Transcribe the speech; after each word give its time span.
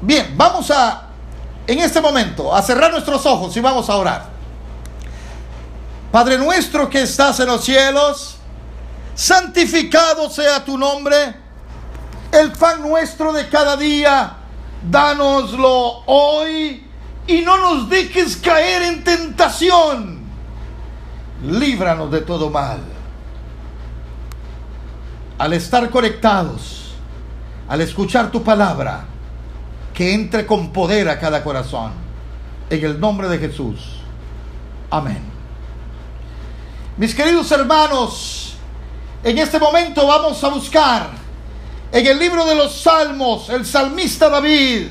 Bien, 0.00 0.34
vamos 0.36 0.70
a, 0.70 1.08
en 1.66 1.80
este 1.80 2.00
momento, 2.00 2.54
a 2.54 2.62
cerrar 2.62 2.92
nuestros 2.92 3.26
ojos 3.26 3.56
y 3.56 3.60
vamos 3.60 3.90
a 3.90 3.96
orar. 3.96 4.26
Padre 6.12 6.38
nuestro 6.38 6.88
que 6.88 7.02
estás 7.02 7.40
en 7.40 7.48
los 7.48 7.64
cielos, 7.64 8.36
santificado 9.14 10.30
sea 10.30 10.64
tu 10.64 10.78
nombre. 10.78 11.34
El 12.30 12.52
pan 12.52 12.82
nuestro 12.82 13.32
de 13.32 13.48
cada 13.48 13.76
día, 13.76 14.36
dánoslo 14.88 16.04
hoy 16.06 16.86
y 17.26 17.40
no 17.40 17.58
nos 17.58 17.90
dejes 17.90 18.36
caer 18.36 18.82
en 18.82 19.04
tentación. 19.04 20.20
Líbranos 21.42 22.10
de 22.10 22.20
todo 22.20 22.50
mal. 22.50 22.80
Al 25.38 25.52
estar 25.52 25.88
conectados, 25.90 26.92
al 27.68 27.80
escuchar 27.80 28.30
tu 28.30 28.42
palabra, 28.42 29.04
que 29.98 30.14
entre 30.14 30.46
con 30.46 30.72
poder 30.72 31.08
a 31.08 31.18
cada 31.18 31.42
corazón. 31.42 31.90
En 32.70 32.84
el 32.84 33.00
nombre 33.00 33.26
de 33.26 33.36
Jesús. 33.36 33.96
Amén. 34.90 35.20
Mis 36.96 37.12
queridos 37.12 37.50
hermanos, 37.50 38.54
en 39.24 39.38
este 39.38 39.58
momento 39.58 40.06
vamos 40.06 40.44
a 40.44 40.48
buscar 40.50 41.10
en 41.90 42.06
el 42.06 42.16
libro 42.16 42.46
de 42.46 42.54
los 42.54 42.80
Salmos, 42.80 43.48
el 43.48 43.66
salmista 43.66 44.28
David, 44.28 44.86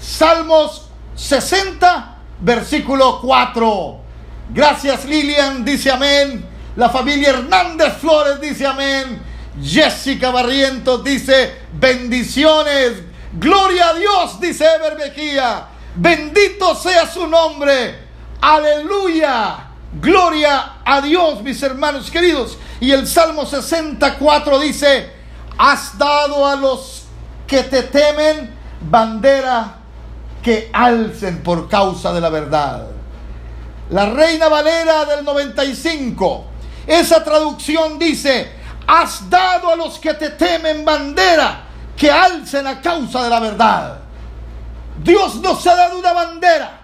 Salmos 0.00 0.88
60, 1.14 2.16
versículo 2.40 3.20
4. 3.20 4.00
Gracias 4.52 5.04
Lilian, 5.04 5.64
dice 5.64 5.92
amén. 5.92 6.44
La 6.74 6.88
familia 6.88 7.28
Hernández 7.28 7.98
Flores 7.98 8.40
dice 8.40 8.66
amén. 8.66 9.22
Jessica 9.62 10.32
Barrientos 10.32 11.04
dice 11.04 11.54
bendiciones. 11.72 13.09
Gloria 13.32 13.90
a 13.90 13.94
Dios, 13.94 14.40
dice 14.40 14.64
Eber 14.64 14.96
Mejía. 14.96 15.66
Bendito 15.94 16.74
sea 16.74 17.06
su 17.06 17.26
nombre. 17.26 18.08
Aleluya. 18.40 19.68
Gloria 20.00 20.76
a 20.84 21.00
Dios, 21.00 21.42
mis 21.42 21.62
hermanos 21.62 22.10
queridos. 22.10 22.56
Y 22.80 22.92
el 22.92 23.06
Salmo 23.06 23.44
64 23.44 24.60
dice, 24.60 25.12
has 25.58 25.98
dado 25.98 26.46
a 26.46 26.56
los 26.56 27.04
que 27.46 27.64
te 27.64 27.82
temen 27.84 28.54
bandera 28.80 29.76
que 30.42 30.70
alcen 30.72 31.42
por 31.42 31.68
causa 31.68 32.12
de 32.12 32.20
la 32.20 32.30
verdad. 32.30 32.86
La 33.90 34.06
Reina 34.06 34.48
Valera 34.48 35.04
del 35.04 35.24
95, 35.24 36.44
esa 36.86 37.24
traducción 37.24 37.98
dice, 37.98 38.52
has 38.86 39.28
dado 39.28 39.72
a 39.72 39.76
los 39.76 39.98
que 39.98 40.14
te 40.14 40.30
temen 40.30 40.84
bandera 40.84 41.64
que 42.00 42.10
alcen 42.10 42.66
a 42.66 42.80
causa 42.80 43.22
de 43.24 43.28
la 43.28 43.40
verdad. 43.40 43.98
Dios 45.02 45.34
nos 45.36 45.66
ha 45.66 45.76
dado 45.76 45.98
una 45.98 46.14
bandera 46.14 46.80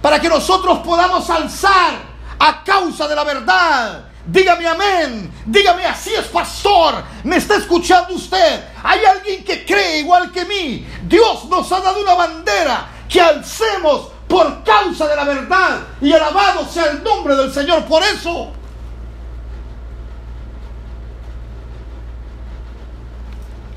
para 0.00 0.20
que 0.20 0.28
nosotros 0.28 0.78
podamos 0.78 1.28
alzar 1.28 1.94
a 2.38 2.62
causa 2.62 3.08
de 3.08 3.16
la 3.16 3.24
verdad. 3.24 4.04
Dígame 4.24 4.68
amén, 4.68 5.32
dígame 5.44 5.84
así 5.86 6.14
es 6.14 6.26
pastor, 6.26 7.02
me 7.24 7.38
está 7.38 7.56
escuchando 7.56 8.14
usted. 8.14 8.64
Hay 8.84 9.04
alguien 9.04 9.42
que 9.42 9.66
cree 9.66 9.98
igual 9.98 10.30
que 10.30 10.44
mí. 10.44 10.86
Dios 11.02 11.46
nos 11.46 11.72
ha 11.72 11.80
dado 11.80 12.00
una 12.00 12.14
bandera 12.14 12.86
que 13.08 13.20
alcemos 13.20 14.10
por 14.28 14.62
causa 14.62 15.08
de 15.08 15.16
la 15.16 15.24
verdad 15.24 15.80
y 16.00 16.12
alabado 16.12 16.64
sea 16.68 16.92
el 16.92 17.02
nombre 17.02 17.34
del 17.34 17.52
Señor 17.52 17.86
por 17.86 18.04
eso. 18.04 18.52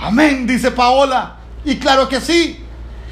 Amén, 0.03 0.45
dice 0.45 0.71
Paola. 0.71 1.37
Y 1.63 1.77
claro 1.79 2.09
que 2.09 2.19
sí, 2.19 2.61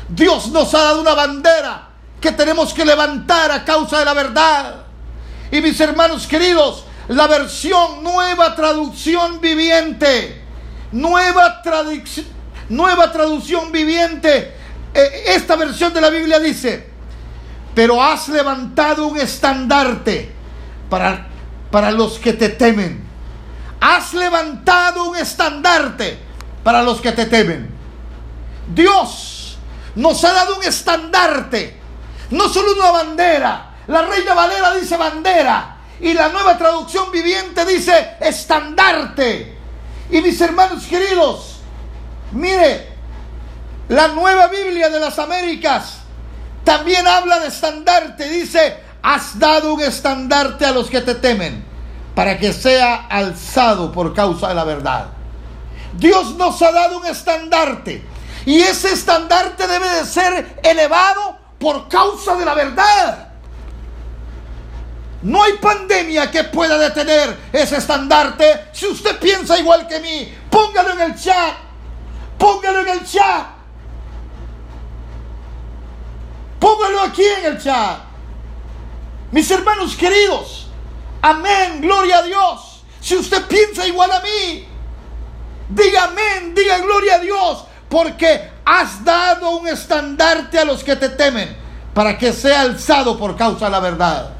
Dios 0.09 0.50
nos 0.50 0.73
ha 0.73 0.80
dado 0.80 1.02
una 1.02 1.14
bandera 1.14 1.88
que 2.20 2.34
tenemos 2.34 2.73
que 2.73 2.84
levantar 2.84 3.50
a 3.50 3.64
causa 3.64 4.00
de 4.00 4.06
la 4.06 4.14
verdad. 4.14 4.75
Y 5.50 5.62
mis 5.62 5.80
hermanos 5.80 6.28
queridos, 6.28 6.84
la 7.07 7.28
versión 7.28 8.03
nueva 8.03 8.53
traducción 8.56 9.40
viviente, 9.40 10.44
nueva, 10.91 11.62
nueva 12.68 13.09
traducción 13.09 13.72
viviente, 13.72 14.53
eh, 14.94 15.24
esta 15.28 15.56
versión 15.56 15.94
de 15.94 16.01
la 16.01 16.09
Biblia 16.09 16.41
dice, 16.41 16.90
pero 17.74 18.03
has 18.03 18.28
levantado 18.28 19.07
un 19.07 19.18
estandarte 19.18 20.30
para, 20.90 21.25
para 21.72 21.90
los 21.90 22.19
que 22.19 22.34
te 22.34 22.50
temen. 22.50 23.01
Has 23.80 24.13
levantado 24.13 25.06
un 25.06 25.16
estandarte 25.16 26.31
para 26.63 26.83
los 26.83 27.01
que 27.01 27.11
te 27.11 27.25
temen. 27.25 27.69
Dios 28.73 29.57
nos 29.95 30.23
ha 30.23 30.33
dado 30.33 30.57
un 30.57 30.63
estandarte, 30.63 31.79
no 32.29 32.47
solo 32.49 32.73
una 32.73 32.91
bandera. 32.91 33.67
La 33.88 34.03
Reina 34.03 34.33
Valera 34.33 34.73
dice 34.75 34.95
bandera 34.95 35.77
y 36.00 36.13
la 36.13 36.29
nueva 36.29 36.57
traducción 36.57 37.11
viviente 37.11 37.66
dice 37.66 38.17
estandarte. 38.19 39.57
Y 40.09 40.21
mis 40.21 40.39
hermanos 40.41 40.85
queridos, 40.85 41.59
mire, 42.31 42.89
la 43.89 44.09
nueva 44.09 44.47
Biblia 44.47 44.89
de 44.89 45.00
las 45.00 45.17
Américas 45.19 46.00
también 46.63 47.07
habla 47.07 47.39
de 47.39 47.47
estandarte. 47.47 48.29
Dice, 48.29 48.77
has 49.01 49.38
dado 49.38 49.73
un 49.73 49.81
estandarte 49.81 50.66
a 50.66 50.71
los 50.71 50.89
que 50.89 51.01
te 51.01 51.16
temen 51.16 51.66
para 52.16 52.38
que 52.38 52.53
sea 52.53 53.07
alzado 53.07 53.91
por 53.91 54.13
causa 54.13 54.50
de 54.50 54.55
la 54.55 54.63
verdad. 54.63 55.07
Dios 56.01 56.35
nos 56.35 56.59
ha 56.63 56.72
dado 56.72 56.97
un 56.97 57.06
estandarte. 57.06 58.03
Y 58.47 58.59
ese 58.59 58.91
estandarte 58.91 59.67
debe 59.67 59.88
de 59.88 60.03
ser 60.03 60.59
elevado 60.63 61.38
por 61.59 61.88
causa 61.88 62.35
de 62.35 62.44
la 62.44 62.56
verdad. 62.56 63.29
No 65.22 65.44
hay 65.44 65.53
pandemia 65.62 66.31
que 66.31 66.45
pueda 66.45 66.79
detener 66.79 67.38
ese 67.53 67.78
estandarte. 67.78 68.69
Si 68.73 68.88
usted 68.88 69.19
piensa 69.19 69.59
igual 69.59 69.88
que 69.88 70.00
mí, 70.00 70.34
póngalo 70.50 70.94
en 70.94 71.01
el 71.01 71.16
chat. 71.22 71.53
Póngalo 72.39 72.79
en 72.81 72.89
el 72.89 73.06
chat. 73.06 73.45
Póngalo 76.59 77.01
aquí 77.01 77.23
en 77.23 77.45
el 77.45 77.62
chat. 77.62 78.00
Mis 79.29 79.51
hermanos 79.51 79.95
queridos, 79.95 80.68
amén, 81.22 81.79
gloria 81.79 82.18
a 82.18 82.23
Dios. 82.23 82.83
Si 83.00 83.16
usted 83.16 83.45
piensa 83.45 83.88
igual 83.88 84.12
a 84.12 84.19
mí, 84.22 84.68
Diga 85.73 86.05
amén, 86.05 86.53
diga 86.53 86.79
gloria 86.79 87.15
a 87.15 87.19
Dios, 87.19 87.65
porque 87.89 88.49
has 88.65 89.03
dado 89.03 89.51
un 89.51 89.67
estandarte 89.67 90.59
a 90.59 90.65
los 90.65 90.83
que 90.83 90.95
te 90.95 91.09
temen 91.09 91.55
para 91.93 92.17
que 92.17 92.33
sea 92.33 92.61
alzado 92.61 93.17
por 93.17 93.35
causa 93.35 93.65
de 93.65 93.71
la 93.71 93.79
verdad. 93.79 94.31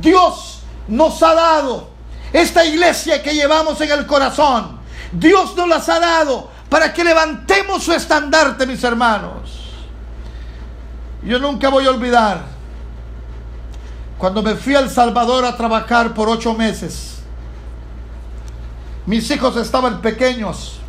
Dios 0.00 0.60
nos 0.88 1.22
ha 1.22 1.34
dado 1.34 1.88
esta 2.32 2.64
iglesia 2.64 3.22
que 3.22 3.34
llevamos 3.34 3.80
en 3.80 3.90
el 3.92 4.06
corazón. 4.06 4.78
Dios 5.12 5.56
nos 5.56 5.68
las 5.68 5.88
ha 5.88 6.00
dado 6.00 6.50
para 6.68 6.92
que 6.92 7.04
levantemos 7.04 7.82
su 7.82 7.92
estandarte, 7.92 8.66
mis 8.66 8.82
hermanos. 8.84 9.70
Yo 11.22 11.38
nunca 11.38 11.70
voy 11.70 11.86
a 11.86 11.90
olvidar 11.90 12.42
cuando 14.18 14.42
me 14.42 14.54
fui 14.54 14.74
a 14.74 14.80
El 14.80 14.90
Salvador 14.90 15.44
a 15.44 15.56
trabajar 15.56 16.12
por 16.12 16.28
ocho 16.28 16.52
meses. 16.52 17.13
Mis 19.06 19.30
hijos 19.30 19.56
estaban 19.56 20.00
pequeños. 20.00 20.80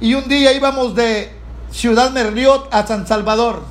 Y 0.00 0.14
un 0.14 0.28
día 0.28 0.52
íbamos 0.52 0.94
de 0.94 1.34
Ciudad 1.70 2.10
Merliot 2.10 2.68
a 2.72 2.86
San 2.86 3.06
Salvador. 3.06 3.62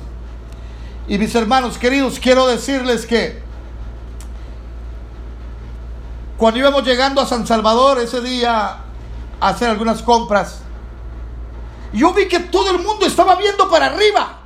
Y 1.06 1.18
mis 1.18 1.34
hermanos 1.34 1.78
queridos, 1.78 2.18
quiero 2.18 2.46
decirles 2.46 3.06
que 3.06 3.42
cuando 6.36 6.58
íbamos 6.58 6.82
llegando 6.84 7.20
a 7.20 7.26
San 7.26 7.46
Salvador 7.46 7.98
ese 8.00 8.20
día 8.20 8.78
a 9.40 9.48
hacer 9.48 9.70
algunas 9.70 10.02
compras, 10.02 10.60
yo 11.92 12.12
vi 12.12 12.26
que 12.26 12.40
todo 12.40 12.72
el 12.72 12.82
mundo 12.82 13.06
estaba 13.06 13.36
viendo 13.36 13.70
para 13.70 13.86
arriba. 13.86 14.40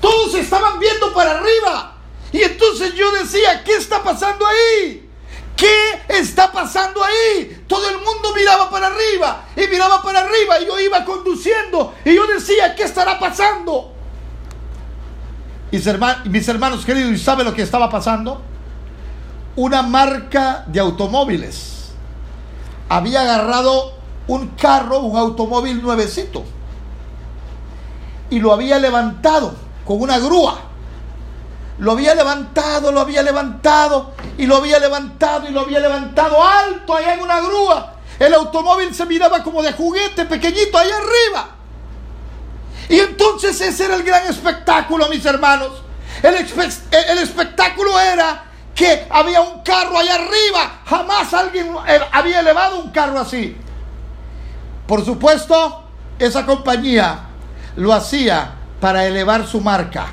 Todos 0.00 0.34
estaban 0.34 0.80
viendo 0.80 1.12
para 1.14 1.38
arriba. 1.38 1.94
Y 2.32 2.42
entonces 2.42 2.94
yo 2.94 3.12
decía, 3.12 3.62
¿qué 3.62 3.76
está 3.76 4.02
pasando 4.02 4.44
ahí? 4.44 5.05
¿Qué 5.56 6.02
está 6.08 6.52
pasando 6.52 7.02
ahí? 7.02 7.64
Todo 7.66 7.88
el 7.88 7.96
mundo 7.96 8.34
miraba 8.36 8.68
para 8.68 8.88
arriba 8.88 9.44
y 9.56 9.66
miraba 9.68 10.02
para 10.02 10.20
arriba 10.20 10.60
y 10.60 10.66
yo 10.66 10.78
iba 10.78 11.04
conduciendo 11.04 11.94
y 12.04 12.14
yo 12.14 12.26
decía, 12.26 12.74
¿qué 12.74 12.82
estará 12.82 13.18
pasando? 13.18 13.92
Y 15.72 15.78
mis 16.28 16.48
hermanos 16.48 16.84
queridos, 16.84 17.20
¿y 17.20 17.44
lo 17.44 17.54
que 17.54 17.62
estaba 17.62 17.90
pasando? 17.90 18.42
Una 19.56 19.82
marca 19.82 20.64
de 20.66 20.78
automóviles 20.78 21.92
había 22.88 23.22
agarrado 23.22 23.94
un 24.28 24.48
carro, 24.48 25.00
un 25.00 25.16
automóvil 25.16 25.82
nuevecito 25.82 26.44
y 28.28 28.40
lo 28.40 28.52
había 28.52 28.78
levantado 28.78 29.54
con 29.84 30.00
una 30.00 30.18
grúa 30.18 30.60
lo 31.78 31.92
había 31.92 32.14
levantado, 32.14 32.90
lo 32.90 33.00
había 33.00 33.22
levantado 33.22 34.14
y 34.38 34.46
lo 34.46 34.56
había 34.56 34.78
levantado 34.78 35.48
y 35.48 35.52
lo 35.52 35.60
había 35.60 35.80
levantado 35.80 36.42
alto 36.42 36.94
allá 36.94 37.14
en 37.14 37.20
una 37.20 37.40
grúa. 37.40 37.94
El 38.18 38.32
automóvil 38.32 38.94
se 38.94 39.04
miraba 39.04 39.42
como 39.42 39.62
de 39.62 39.72
juguete 39.72 40.24
pequeñito 40.24 40.78
allá 40.78 40.94
arriba. 40.96 41.48
Y 42.88 43.00
entonces 43.00 43.60
ese 43.60 43.84
era 43.84 43.96
el 43.96 44.02
gran 44.04 44.26
espectáculo, 44.26 45.08
mis 45.08 45.24
hermanos. 45.26 45.82
El, 46.22 46.34
el 46.34 47.18
espectáculo 47.18 47.98
era 48.00 48.44
que 48.74 49.06
había 49.10 49.42
un 49.42 49.62
carro 49.62 49.98
allá 49.98 50.14
arriba. 50.14 50.80
Jamás 50.86 51.34
alguien 51.34 51.74
había 52.12 52.40
elevado 52.40 52.80
un 52.80 52.90
carro 52.90 53.18
así. 53.18 53.56
Por 54.86 55.04
supuesto, 55.04 55.84
esa 56.18 56.46
compañía 56.46 57.20
lo 57.76 57.92
hacía 57.92 58.52
para 58.80 59.04
elevar 59.06 59.46
su 59.46 59.60
marca. 59.60 60.06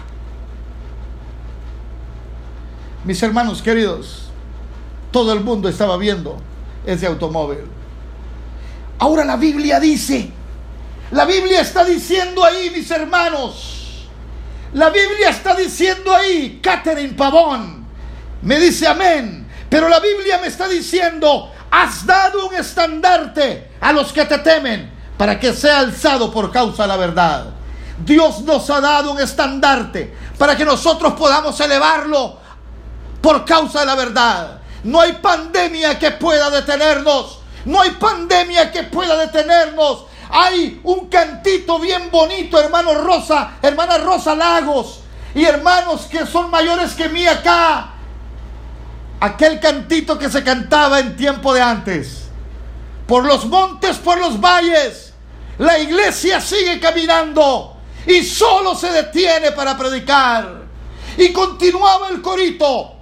Mis 3.04 3.22
hermanos 3.22 3.62
queridos, 3.62 4.30
todo 5.12 5.34
el 5.34 5.42
mundo 5.42 5.68
estaba 5.68 5.98
viendo 5.98 6.38
ese 6.86 7.06
automóvil. 7.06 7.60
Ahora 8.98 9.26
la 9.26 9.36
Biblia 9.36 9.80
dice, 9.82 10.32
la 11.12 11.26
Biblia 11.26 11.60
está 11.60 11.84
diciendo 11.84 12.46
ahí, 12.46 12.72
mis 12.74 12.90
hermanos, 12.92 14.08
la 14.74 14.90
Biblia 14.90 15.30
está 15.30 15.54
diciendo 15.54 16.14
ahí, 16.14 16.60
Catherine 16.64 17.14
Pavón, 17.14 17.86
me 18.42 18.58
dice 18.58 18.88
amén, 18.88 19.48
pero 19.70 19.90
la 19.90 20.00
Biblia 20.00 20.38
me 20.40 20.48
está 20.48 20.70
diciendo, 20.70 21.52
has 21.72 22.06
dado 22.06 22.48
un 22.48 22.56
estandarte 22.56 23.72
a 23.82 23.92
los 23.92 24.14
que 24.14 24.24
te 24.24 24.38
temen 24.38 24.90
para 25.18 25.38
que 25.38 25.52
sea 25.54 25.80
alzado 25.80 26.32
por 26.32 26.52
causa 26.52 26.84
de 26.84 26.88
la 26.88 26.98
verdad. 26.98 27.46
Dios 28.06 28.42
nos 28.44 28.70
ha 28.70 28.80
dado 28.80 29.12
un 29.12 29.20
estandarte 29.20 30.16
para 30.38 30.56
que 30.56 30.64
nosotros 30.64 31.14
podamos 31.14 31.60
elevarlo 31.60 32.43
por 33.24 33.46
causa 33.46 33.80
de 33.80 33.86
la 33.86 33.96
verdad. 33.96 34.60
No 34.84 35.00
hay 35.00 35.14
pandemia 35.14 35.98
que 35.98 36.12
pueda 36.12 36.50
detenernos. 36.50 37.40
No 37.64 37.82
hay 37.82 37.92
pandemia 37.92 38.70
que 38.70 38.84
pueda 38.84 39.16
detenernos. 39.16 40.06
Hay 40.30 40.82
un 40.84 41.08
cantito 41.08 41.80
bien 41.80 42.12
bonito, 42.12 42.60
hermano 42.60 42.94
Rosa, 42.96 43.54
hermana 43.62 43.98
Rosa 44.00 44.36
Lagos 44.36 45.00
y 45.34 45.46
hermanos 45.46 46.08
que 46.12 46.26
son 46.26 46.52
mayores 46.52 46.94
que 46.94 47.08
mí 47.08 47.26
acá. 47.26 47.94
Aquel 49.22 49.60
cantito 49.62 50.20
que 50.20 50.30
se 50.30 50.44
cantaba 50.44 51.00
en 51.00 51.16
tiempo 51.16 51.54
de 51.54 51.62
antes. 51.62 52.26
Por 53.08 53.26
los 53.26 53.46
montes, 53.46 53.98
por 53.98 54.18
los 54.18 54.42
valles, 54.42 55.14
la 55.60 55.80
iglesia 55.80 56.42
sigue 56.42 56.78
caminando 56.82 57.78
y 58.06 58.22
solo 58.24 58.76
se 58.76 58.92
detiene 58.92 59.54
para 59.54 59.78
predicar. 59.78 60.64
Y 61.18 61.32
continuaba 61.32 62.10
el 62.10 62.22
corito. 62.22 62.93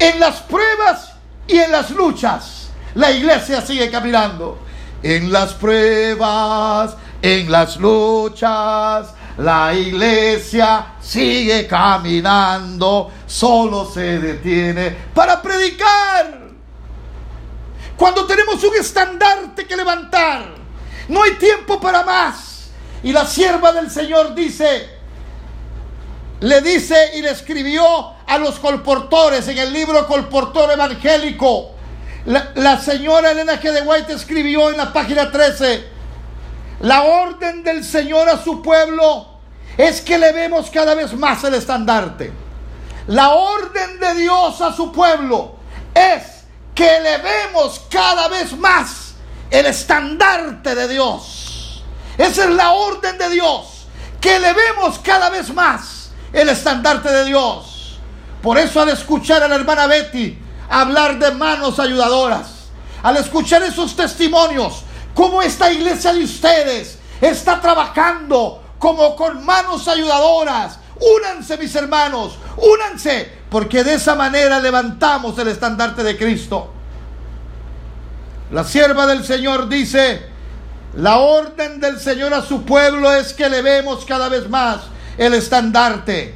En 0.00 0.18
las 0.18 0.40
pruebas 0.40 1.12
y 1.46 1.58
en 1.58 1.70
las 1.70 1.90
luchas, 1.90 2.70
la 2.94 3.10
iglesia 3.10 3.60
sigue 3.60 3.90
caminando. 3.90 4.58
En 5.02 5.30
las 5.30 5.52
pruebas, 5.52 6.96
en 7.20 7.52
las 7.52 7.76
luchas, 7.76 9.08
la 9.36 9.74
iglesia 9.74 10.94
sigue 11.02 11.66
caminando, 11.66 13.10
solo 13.26 13.84
se 13.92 14.18
detiene 14.18 14.90
para 15.14 15.42
predicar. 15.42 16.48
Cuando 17.94 18.24
tenemos 18.24 18.64
un 18.64 18.76
estandarte 18.76 19.66
que 19.66 19.76
levantar, 19.76 20.46
no 21.08 21.22
hay 21.22 21.32
tiempo 21.32 21.78
para 21.78 22.02
más. 22.04 22.70
Y 23.02 23.12
la 23.12 23.26
sierva 23.26 23.70
del 23.72 23.90
Señor 23.90 24.34
dice, 24.34 24.99
le 26.40 26.62
dice 26.62 27.12
y 27.16 27.22
le 27.22 27.30
escribió 27.30 28.14
a 28.26 28.38
los 28.38 28.58
colportores 28.58 29.46
en 29.48 29.58
el 29.58 29.72
libro 29.72 30.06
Colportor 30.06 30.70
Evangélico. 30.70 31.72
La, 32.26 32.80
señora 32.80 33.30
Elena 33.30 33.60
G. 33.60 33.72
de 33.72 33.82
White 33.82 34.12
escribió 34.12 34.70
en 34.70 34.76
la 34.76 34.92
página 34.92 35.30
13, 35.30 35.88
la 36.80 37.02
orden 37.02 37.62
del 37.62 37.84
Señor 37.84 38.28
a 38.28 38.42
su 38.42 38.62
pueblo 38.62 39.26
es 39.76 40.00
que 40.00 40.18
le 40.18 40.32
vemos 40.32 40.70
cada 40.70 40.94
vez 40.94 41.12
más 41.14 41.44
el 41.44 41.54
estandarte. 41.54 42.32
La 43.06 43.30
orden 43.30 43.98
de 43.98 44.14
Dios 44.14 44.60
a 44.60 44.72
su 44.72 44.92
pueblo 44.92 45.56
es 45.94 46.44
que 46.74 47.00
le 47.00 47.18
vemos 47.18 47.82
cada 47.90 48.28
vez 48.28 48.52
más 48.56 49.14
el 49.50 49.66
estandarte 49.66 50.74
de 50.74 50.88
Dios. 50.88 51.82
Esa 52.16 52.44
es 52.44 52.50
la 52.50 52.72
orden 52.72 53.16
de 53.18 53.30
Dios, 53.30 53.86
que 54.20 54.38
le 54.38 54.52
vemos 54.52 54.98
cada 54.98 55.30
vez 55.30 55.52
más 55.52 55.99
el 56.32 56.48
estandarte 56.48 57.10
de 57.10 57.24
Dios. 57.26 57.98
Por 58.42 58.58
eso 58.58 58.80
al 58.80 58.88
escuchar 58.88 59.42
a 59.42 59.48
la 59.48 59.56
hermana 59.56 59.86
Betty 59.86 60.38
hablar 60.68 61.18
de 61.18 61.32
manos 61.32 61.78
ayudadoras, 61.78 62.68
al 63.02 63.16
escuchar 63.16 63.62
esos 63.62 63.96
testimonios, 63.96 64.82
cómo 65.14 65.42
esta 65.42 65.72
iglesia 65.72 66.12
de 66.12 66.24
ustedes 66.24 66.98
está 67.20 67.60
trabajando 67.60 68.62
como 68.78 69.16
con 69.16 69.44
manos 69.44 69.88
ayudadoras, 69.88 70.78
únanse 71.00 71.58
mis 71.58 71.74
hermanos, 71.74 72.38
únanse, 72.56 73.30
porque 73.50 73.84
de 73.84 73.94
esa 73.94 74.14
manera 74.14 74.60
levantamos 74.60 75.36
el 75.38 75.48
estandarte 75.48 76.02
de 76.02 76.16
Cristo. 76.16 76.70
La 78.52 78.64
sierva 78.64 79.06
del 79.06 79.24
Señor 79.24 79.68
dice, 79.68 80.22
la 80.94 81.18
orden 81.18 81.80
del 81.80 82.00
Señor 82.00 82.32
a 82.32 82.42
su 82.42 82.62
pueblo 82.64 83.12
es 83.12 83.32
que 83.32 83.48
le 83.48 83.62
vemos 83.62 84.04
cada 84.04 84.28
vez 84.28 84.48
más 84.48 84.80
el 85.20 85.34
estandarte. 85.34 86.34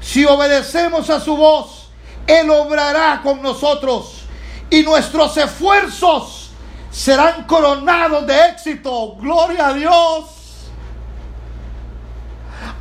Si 0.00 0.24
obedecemos 0.24 1.10
a 1.10 1.20
su 1.20 1.36
voz, 1.36 1.90
Él 2.26 2.48
obrará 2.48 3.20
con 3.22 3.42
nosotros 3.42 4.22
y 4.70 4.82
nuestros 4.82 5.36
esfuerzos 5.36 6.50
serán 6.90 7.44
coronados 7.44 8.26
de 8.26 8.46
éxito. 8.46 9.16
Gloria 9.16 9.68
a 9.68 9.74
Dios. 9.74 10.24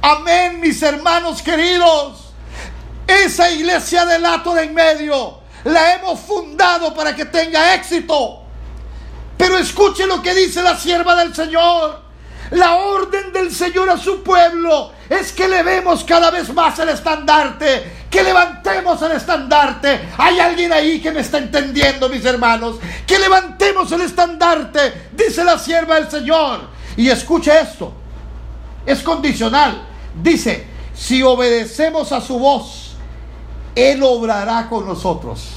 Amén, 0.01 0.61
mis 0.61 0.81
hermanos 0.81 1.41
queridos. 1.41 2.31
Esa 3.05 3.51
iglesia 3.51 4.05
del 4.05 4.21
lato 4.21 4.53
de 4.53 4.63
en 4.63 4.73
medio 4.73 5.39
la 5.65 5.95
hemos 5.95 6.17
fundado 6.21 6.93
para 6.95 7.13
que 7.13 7.25
tenga 7.25 7.73
éxito. 7.75 8.39
Pero 9.37 9.57
escuche 9.57 10.07
lo 10.07 10.21
que 10.21 10.33
dice 10.33 10.63
la 10.63 10.77
sierva 10.77 11.13
del 11.17 11.35
Señor. 11.35 12.04
La 12.55 12.75
orden 12.77 13.33
del 13.33 13.51
Señor 13.51 13.89
a 13.89 13.97
su 13.97 14.23
pueblo 14.23 14.93
es 15.09 15.33
que 15.33 15.45
le 15.45 15.61
vemos 15.61 16.05
cada 16.05 16.31
vez 16.31 16.53
más 16.53 16.79
el 16.79 16.87
estandarte, 16.87 18.05
que 18.09 18.23
levantemos 18.23 19.01
el 19.01 19.11
estandarte. 19.11 20.07
Hay 20.17 20.39
alguien 20.39 20.71
ahí 20.71 21.01
que 21.01 21.11
me 21.11 21.19
está 21.19 21.37
entendiendo, 21.37 22.07
mis 22.07 22.23
hermanos, 22.23 22.77
que 23.05 23.19
levantemos 23.19 23.91
el 23.91 24.01
estandarte, 24.01 25.09
dice 25.11 25.43
la 25.43 25.59
sierva 25.59 25.95
del 25.95 26.09
Señor. 26.09 26.61
Y 26.95 27.09
escuche 27.09 27.59
esto, 27.59 27.91
es 28.85 29.03
condicional. 29.03 29.85
Dice, 30.23 30.65
si 30.93 31.21
obedecemos 31.23 32.13
a 32.13 32.21
su 32.21 32.39
voz, 32.39 32.95
Él 33.75 34.01
obrará 34.01 34.69
con 34.69 34.87
nosotros. 34.87 35.49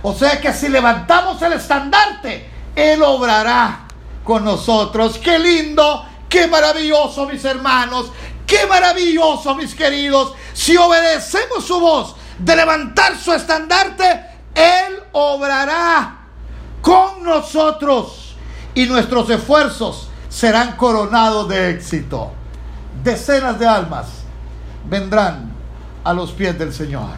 O 0.00 0.14
sea 0.14 0.40
que 0.40 0.54
si 0.54 0.70
levantamos 0.70 1.42
el 1.42 1.52
estandarte, 1.52 2.48
Él 2.74 3.02
obrará 3.02 3.80
con 4.24 4.42
nosotros. 4.42 5.18
Qué 5.18 5.38
lindo 5.38 6.06
Qué 6.30 6.46
maravilloso, 6.46 7.26
mis 7.26 7.44
hermanos. 7.44 8.12
Qué 8.46 8.64
maravilloso, 8.66 9.54
mis 9.56 9.74
queridos. 9.74 10.32
Si 10.54 10.76
obedecemos 10.76 11.66
su 11.66 11.78
voz 11.80 12.14
de 12.38 12.56
levantar 12.56 13.18
su 13.18 13.32
estandarte, 13.32 14.24
Él 14.54 15.02
obrará 15.12 16.20
con 16.80 17.24
nosotros 17.24 18.36
y 18.74 18.86
nuestros 18.86 19.28
esfuerzos 19.28 20.08
serán 20.28 20.76
coronados 20.76 21.48
de 21.48 21.70
éxito. 21.70 22.32
Decenas 23.02 23.58
de 23.58 23.66
almas 23.66 24.06
vendrán 24.88 25.52
a 26.04 26.12
los 26.12 26.30
pies 26.30 26.56
del 26.56 26.72
Señor. 26.72 27.10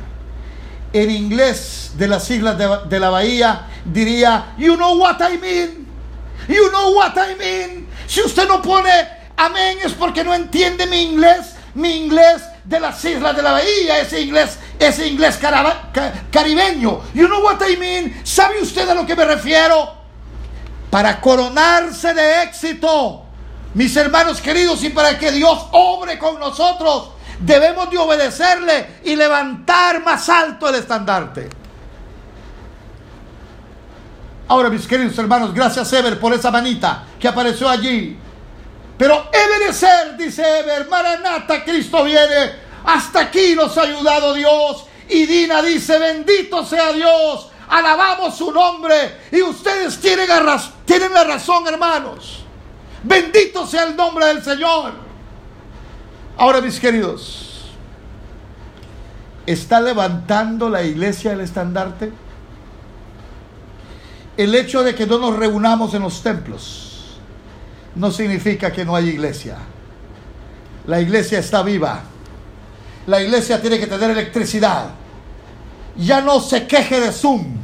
En 0.95 1.11
inglés 1.11 1.92
de 1.97 2.09
las 2.09 2.31
islas 2.31 2.57
de, 2.57 2.69
de 2.88 3.00
la 3.00 3.11
bahía 3.11 3.66
diría, 3.85 4.54
You 4.57 4.76
know 4.76 4.97
what 4.99 5.19
I 5.21 5.37
mean. 5.38 5.87
You 6.49 6.71
know 6.71 6.95
what 6.95 7.14
I 7.16 7.37
mean. 7.37 7.87
Si 8.12 8.21
usted 8.21 8.47
no 8.47 8.61
pone 8.61 8.90
amén 9.38 9.78
es 9.83 9.95
porque 9.95 10.23
no 10.23 10.35
entiende 10.35 10.87
mi 10.87 11.00
inglés, 11.00 11.54
mi 11.73 11.97
inglés 11.97 12.42
de 12.62 12.78
las 12.78 13.02
islas 13.07 13.35
de 13.35 13.40
la 13.40 13.52
bahía, 13.52 14.00
ese 14.00 14.21
inglés, 14.21 14.59
ese 14.78 15.07
inglés 15.07 15.38
caribeño. 16.31 17.00
You 17.14 17.26
know 17.26 17.42
what 17.42 17.62
I 17.66 17.75
mean? 17.78 18.21
¿Sabe 18.23 18.61
usted 18.61 18.87
a 18.87 18.92
lo 18.92 19.07
que 19.07 19.16
me 19.16 19.25
refiero? 19.25 19.95
Para 20.90 21.23
coronarse 21.23 22.12
de 22.12 22.42
éxito, 22.42 23.25
mis 23.73 23.97
hermanos 23.97 24.42
queridos, 24.42 24.85
y 24.85 24.90
para 24.90 25.19
que 25.19 25.33
Dios 25.33 25.69
obre 25.73 26.19
con 26.19 26.38
nosotros, 26.38 27.12
debemos 27.40 27.88
de 27.88 27.97
obedecerle 27.97 29.00
y 29.04 29.16
levantar 29.16 30.04
más 30.04 30.28
alto 30.28 30.69
el 30.69 30.75
estandarte. 30.75 31.62
Ahora, 34.52 34.68
mis 34.68 34.87
queridos 34.87 35.16
hermanos, 35.16 35.54
gracias 35.54 35.90
Ever 35.94 36.21
por 36.21 36.35
esa 36.35 36.50
manita 36.50 37.04
que 37.18 37.26
apareció 37.26 37.71
allí. 37.71 38.18
Pero 38.99 39.30
Ebenezer, 39.32 40.14
dice 40.18 40.42
Ever, 40.42 40.90
Maranata, 40.90 41.64
Cristo 41.64 42.04
viene. 42.04 42.52
Hasta 42.85 43.21
aquí 43.21 43.54
nos 43.54 43.78
ha 43.78 43.85
ayudado 43.85 44.35
Dios. 44.35 44.85
Y 45.09 45.25
Dina 45.25 45.62
dice, 45.62 45.99
bendito 45.99 46.66
sea 46.66 46.92
Dios. 46.92 47.49
Alabamos 47.66 48.37
su 48.37 48.52
nombre. 48.52 49.21
Y 49.32 49.40
ustedes 49.40 49.99
tienen, 49.99 50.28
tienen 50.85 51.14
la 51.14 51.25
razón, 51.25 51.66
hermanos. 51.66 52.44
Bendito 53.04 53.66
sea 53.66 53.85
el 53.85 53.97
nombre 53.97 54.26
del 54.26 54.44
Señor. 54.44 54.92
Ahora, 56.37 56.61
mis 56.61 56.78
queridos, 56.78 57.71
¿está 59.47 59.80
levantando 59.80 60.68
la 60.68 60.82
iglesia 60.82 61.32
el 61.32 61.40
estandarte? 61.40 62.12
El 64.37 64.55
hecho 64.55 64.83
de 64.83 64.95
que 64.95 65.07
no 65.07 65.19
nos 65.19 65.37
reunamos 65.37 65.93
en 65.95 66.03
los 66.03 66.23
templos 66.23 67.19
no 67.95 68.11
significa 68.11 68.73
que 68.73 68.85
no 68.85 68.97
haya 68.97 69.11
iglesia. 69.11 69.59
La 70.87 71.01
iglesia 71.01 71.39
está 71.39 71.62
viva. 71.62 72.01
La 73.07 73.21
iglesia 73.21 73.61
tiene 73.61 73.79
que 73.79 73.87
tener 73.87 74.11
electricidad. 74.11 74.87
Ya 75.97 76.21
no 76.21 76.41
se 76.41 76.67
queje 76.67 77.01
de 77.01 77.12
Zoom. 77.12 77.57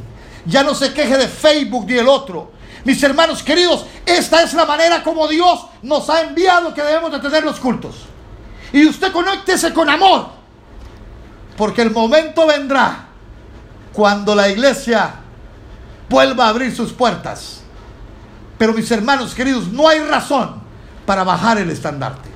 Ya 0.45 0.63
no 0.63 0.75
se 0.75 0.93
queje 0.93 1.17
de 1.17 1.27
Facebook 1.27 1.85
ni 1.87 1.97
el 1.97 2.07
otro. 2.07 2.51
Mis 2.85 3.01
hermanos 3.03 3.43
queridos, 3.43 3.85
esta 4.05 4.43
es 4.43 4.53
la 4.53 4.65
manera 4.65 5.03
como 5.03 5.27
Dios 5.27 5.65
nos 5.81 6.09
ha 6.09 6.21
enviado 6.21 6.73
que 6.73 6.81
debemos 6.81 7.11
de 7.11 7.19
tener 7.19 7.43
los 7.43 7.59
cultos. 7.59 7.95
Y 8.71 8.85
usted 8.85 9.11
conéctese 9.11 9.73
con 9.73 9.89
amor. 9.89 10.29
Porque 11.57 11.81
el 11.81 11.91
momento 11.91 12.47
vendrá 12.47 13.07
cuando 13.91 14.33
la 14.33 14.49
iglesia 14.49 15.15
vuelva 16.09 16.45
a 16.45 16.49
abrir 16.49 16.75
sus 16.75 16.91
puertas. 16.91 17.61
Pero 18.57 18.73
mis 18.73 18.89
hermanos 18.91 19.33
queridos, 19.33 19.67
no 19.67 19.87
hay 19.87 19.99
razón 19.99 20.61
para 21.05 21.23
bajar 21.23 21.57
el 21.57 21.69
estandarte. 21.69 22.29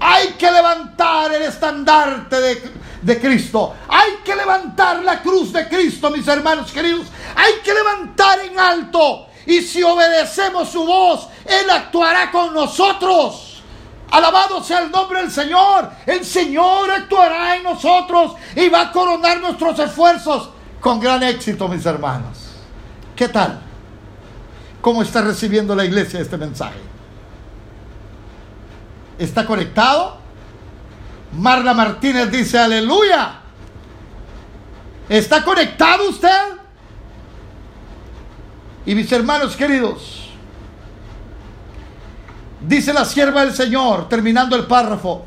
Hay 0.00 0.28
que 0.38 0.50
levantar 0.50 1.32
el 1.34 1.42
estandarte 1.42 2.40
de, 2.40 2.72
de, 3.02 3.20
Cristo. 3.20 3.74
Hay 3.88 4.18
que 4.24 4.36
levantar 4.36 5.02
la 5.02 5.22
cruz 5.22 5.52
de 5.52 5.68
Cristo, 5.68 6.10
mis 6.10 6.26
hermanos 6.28 6.70
queridos. 6.70 7.06
Hay 7.34 7.54
que 7.64 7.72
levantar 7.72 8.40
en 8.40 8.58
alto. 8.58 9.26
Y 9.46 9.62
si 9.62 9.82
obedecemos 9.82 10.68
su 10.68 10.84
voz, 10.84 11.28
Él 11.44 11.70
actuará 11.70 12.30
con 12.30 12.52
nosotros. 12.52 13.62
Alabado 14.10 14.62
sea 14.62 14.80
el 14.80 14.90
nombre 14.90 15.20
del 15.20 15.30
Señor. 15.30 15.90
El 16.06 16.24
Señor 16.24 16.90
actuará 16.90 17.56
en 17.56 17.62
nosotros 17.62 18.34
y 18.54 18.68
va 18.68 18.82
a 18.82 18.92
coronar 18.92 19.40
nuestros 19.40 19.78
esfuerzos 19.78 20.50
con 20.80 21.00
gran 21.00 21.22
éxito, 21.22 21.68
mis 21.68 21.84
hermanos. 21.84 22.45
¿Qué 23.16 23.28
tal? 23.28 23.60
¿Cómo 24.82 25.02
está 25.02 25.22
recibiendo 25.22 25.74
la 25.74 25.86
iglesia 25.86 26.20
este 26.20 26.36
mensaje? 26.36 26.78
¿Está 29.18 29.46
conectado? 29.46 30.18
Marla 31.32 31.72
Martínez 31.72 32.30
dice, 32.30 32.58
aleluya. 32.58 33.40
¿Está 35.08 35.42
conectado 35.42 36.10
usted? 36.10 36.28
Y 38.84 38.94
mis 38.94 39.10
hermanos 39.10 39.56
queridos, 39.56 40.28
dice 42.60 42.92
la 42.92 43.04
sierva 43.04 43.44
del 43.44 43.54
Señor, 43.54 44.08
terminando 44.08 44.54
el 44.56 44.66
párrafo, 44.66 45.24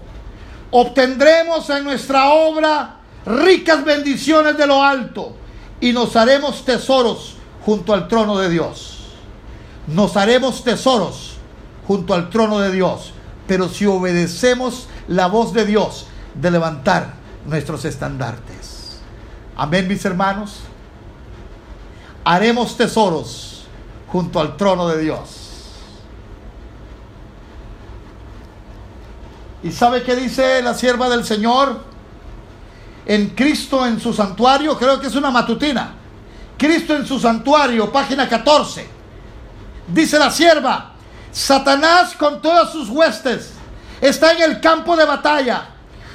obtendremos 0.72 1.70
en 1.72 1.84
nuestra 1.84 2.30
obra 2.30 2.98
ricas 3.26 3.84
bendiciones 3.84 4.56
de 4.58 4.68
lo 4.68 4.82
alto 4.82 5.36
y 5.82 5.92
nos 5.92 6.16
haremos 6.16 6.64
tesoros 6.64 7.39
junto 7.70 7.94
al 7.94 8.08
trono 8.08 8.40
de 8.40 8.50
Dios. 8.50 8.98
Nos 9.86 10.18
haremos 10.18 10.64
tesoros 10.64 11.36
junto 11.88 12.16
al 12.16 12.32
trono 12.32 12.58
de 12.58 12.72
Dios, 12.72 13.14
pero 13.46 13.70
si 13.70 13.86
obedecemos 13.86 14.88
la 15.08 15.28
voz 15.28 15.54
de 15.54 15.68
Dios 15.68 16.08
de 16.34 16.50
levantar 16.50 17.14
nuestros 17.46 17.86
estandartes. 17.86 19.02
Amén, 19.56 19.88
mis 19.88 20.04
hermanos. 20.04 20.62
Haremos 22.24 22.76
tesoros 22.76 23.66
junto 24.08 24.40
al 24.40 24.58
trono 24.58 24.88
de 24.88 25.04
Dios. 25.04 25.30
¿Y 29.62 29.72
sabe 29.72 30.02
qué 30.02 30.16
dice 30.16 30.64
la 30.64 30.74
sierva 30.74 31.08
del 31.08 31.24
Señor? 31.24 31.82
En 33.06 33.30
Cristo 33.30 33.86
en 33.86 34.00
su 34.00 34.12
santuario, 34.12 34.76
creo 34.76 35.00
que 35.00 35.06
es 35.06 35.16
una 35.16 35.30
matutina. 35.30 35.99
Cristo 36.60 36.94
en 36.94 37.08
su 37.08 37.18
santuario, 37.18 37.90
página 37.90 38.28
14. 38.28 38.86
Dice 39.88 40.20
la 40.20 40.30
sierva, 40.30 40.92
Satanás 41.32 42.14
con 42.16 42.42
todas 42.42 42.72
sus 42.72 42.90
huestes 42.90 43.54
está 44.02 44.34
en 44.34 44.42
el 44.44 44.60
campo 44.60 44.96
de 44.98 45.06
batalla. 45.06 45.70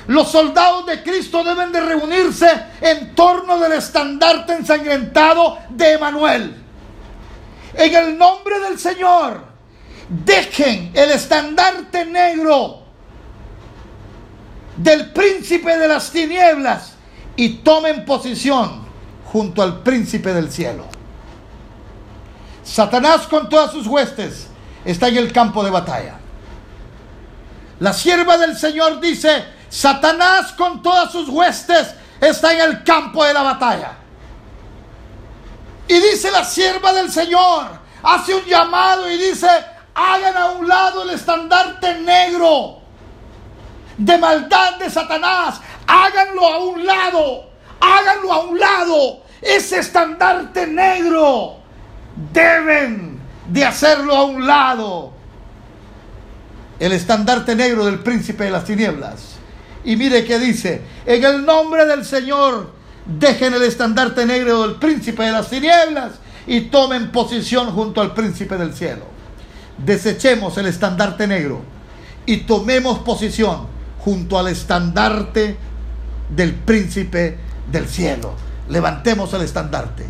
Los 0.06 0.30
soldados 0.30 0.84
de 0.84 1.02
Cristo 1.02 1.42
deben 1.42 1.72
de 1.72 1.80
reunirse 1.80 2.46
en 2.82 3.14
torno 3.14 3.58
del 3.58 3.72
estandarte 3.72 4.52
ensangrentado 4.52 5.58
de 5.70 5.92
Emanuel. 5.94 6.62
En 7.72 7.94
el 7.94 8.18
nombre 8.18 8.60
del 8.60 8.78
Señor, 8.78 9.42
dejen 10.10 10.90
el 10.92 11.10
estandarte 11.10 12.04
negro 12.04 12.82
del 14.76 15.10
príncipe 15.10 15.78
de 15.78 15.88
las 15.88 16.10
tinieblas 16.10 16.92
y 17.34 17.48
tomen 17.60 18.04
posición 18.04 18.83
junto 19.34 19.62
al 19.62 19.82
príncipe 19.82 20.32
del 20.32 20.48
cielo. 20.48 20.84
Satanás 22.62 23.26
con 23.26 23.48
todas 23.48 23.72
sus 23.72 23.84
huestes 23.84 24.46
está 24.84 25.08
en 25.08 25.16
el 25.16 25.32
campo 25.32 25.64
de 25.64 25.72
batalla. 25.72 26.14
La 27.80 27.92
sierva 27.92 28.38
del 28.38 28.56
Señor 28.56 29.00
dice, 29.00 29.44
Satanás 29.68 30.52
con 30.52 30.80
todas 30.84 31.10
sus 31.10 31.28
huestes 31.28 31.96
está 32.20 32.52
en 32.52 32.60
el 32.60 32.84
campo 32.84 33.24
de 33.24 33.34
la 33.34 33.42
batalla. 33.42 33.94
Y 35.88 35.94
dice 35.94 36.30
la 36.30 36.44
sierva 36.44 36.92
del 36.92 37.10
Señor, 37.10 37.66
hace 38.04 38.36
un 38.36 38.44
llamado 38.44 39.10
y 39.10 39.18
dice, 39.18 39.48
hagan 39.96 40.36
a 40.36 40.46
un 40.52 40.68
lado 40.68 41.02
el 41.02 41.10
estandarte 41.10 41.92
negro 41.98 42.78
de 43.98 44.16
maldad 44.16 44.76
de 44.76 44.88
Satanás, 44.88 45.60
háganlo 45.88 46.46
a 46.46 46.58
un 46.58 46.86
lado, 46.86 47.53
háganlo 47.84 48.32
a 48.32 48.44
un 48.44 48.58
lado, 48.58 49.22
ese 49.40 49.78
estandarte 49.78 50.66
negro, 50.66 51.56
deben 52.32 53.18
de 53.48 53.64
hacerlo 53.64 54.14
a 54.14 54.24
un 54.24 54.46
lado. 54.46 55.12
El 56.78 56.92
estandarte 56.92 57.54
negro 57.54 57.84
del 57.84 58.00
príncipe 58.00 58.44
de 58.44 58.50
las 58.50 58.64
tinieblas. 58.64 59.36
Y 59.84 59.96
mire 59.96 60.24
que 60.24 60.38
dice, 60.38 60.82
en 61.04 61.24
el 61.24 61.44
nombre 61.44 61.84
del 61.84 62.04
Señor, 62.04 62.72
dejen 63.04 63.54
el 63.54 63.62
estandarte 63.62 64.24
negro 64.24 64.62
del 64.62 64.76
príncipe 64.76 65.24
de 65.24 65.32
las 65.32 65.50
tinieblas 65.50 66.12
y 66.46 66.62
tomen 66.62 67.12
posición 67.12 67.70
junto 67.72 68.00
al 68.00 68.14
príncipe 68.14 68.56
del 68.56 68.74
cielo. 68.74 69.04
Desechemos 69.78 70.56
el 70.56 70.66
estandarte 70.66 71.26
negro 71.26 71.60
y 72.26 72.38
tomemos 72.38 73.00
posición 73.00 73.66
junto 73.98 74.38
al 74.38 74.48
estandarte 74.48 75.56
del 76.34 76.54
príncipe 76.54 77.38
del 77.70 77.88
cielo 77.88 78.34
levantemos 78.68 79.32
el 79.34 79.42
estandarte. 79.42 80.06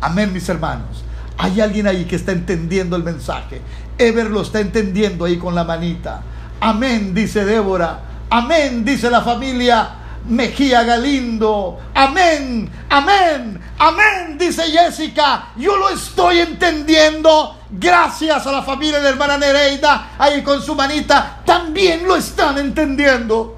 Amén, 0.00 0.32
mis 0.32 0.48
hermanos. 0.48 1.04
Hay 1.38 1.60
alguien 1.60 1.86
ahí 1.86 2.04
que 2.04 2.16
está 2.16 2.32
entendiendo 2.32 2.96
el 2.96 3.02
mensaje. 3.02 3.60
Ever 3.98 4.30
lo 4.30 4.42
está 4.42 4.60
entendiendo 4.60 5.24
ahí 5.24 5.36
con 5.36 5.54
la 5.54 5.64
manita. 5.64 6.22
Amén, 6.60 7.14
dice 7.14 7.44
Débora. 7.44 8.00
Amén, 8.30 8.84
dice 8.84 9.10
la 9.10 9.22
familia 9.22 9.90
Mejía 10.28 10.82
Galindo. 10.82 11.78
Amén, 11.94 12.70
amén, 12.88 13.60
amén, 13.78 14.38
dice 14.38 14.62
Jessica. 14.64 15.48
Yo 15.56 15.76
lo 15.76 15.90
estoy 15.90 16.40
entendiendo. 16.40 17.56
Gracias 17.70 18.46
a 18.46 18.52
la 18.52 18.62
familia 18.62 19.00
de 19.00 19.08
hermana 19.08 19.36
Nereida, 19.36 20.12
ahí 20.18 20.42
con 20.42 20.62
su 20.62 20.74
manita, 20.74 21.42
también 21.44 22.06
lo 22.06 22.16
están 22.16 22.58
entendiendo. 22.58 23.56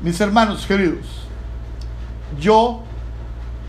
Mis 0.00 0.18
hermanos 0.20 0.66
queridos, 0.66 1.23
yo, 2.38 2.82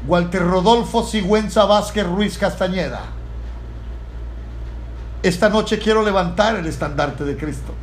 Walter 0.08 0.44
Rodolfo 0.44 1.04
Sigüenza 1.04 1.66
Vázquez 1.66 2.06
Ruiz 2.06 2.38
Castañeda, 2.38 3.02
esta 5.24 5.50
noche 5.50 5.80
quiero 5.80 6.04
levantar 6.04 6.56
el 6.56 6.68
estandarte 6.68 7.24
de 7.24 7.36
Cristo. 7.36 7.74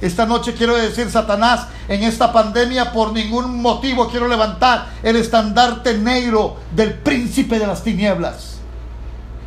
Esta 0.00 0.26
noche 0.26 0.52
quiero 0.52 0.76
decir, 0.76 1.10
Satanás, 1.10 1.68
en 1.88 2.02
esta 2.02 2.30
pandemia 2.30 2.92
por 2.92 3.12
ningún 3.12 3.62
motivo 3.62 4.08
quiero 4.10 4.28
levantar 4.28 4.88
el 5.02 5.16
estandarte 5.16 5.96
negro 5.96 6.58
del 6.72 6.92
príncipe 6.92 7.58
de 7.58 7.66
las 7.66 7.82
tinieblas. 7.82 8.58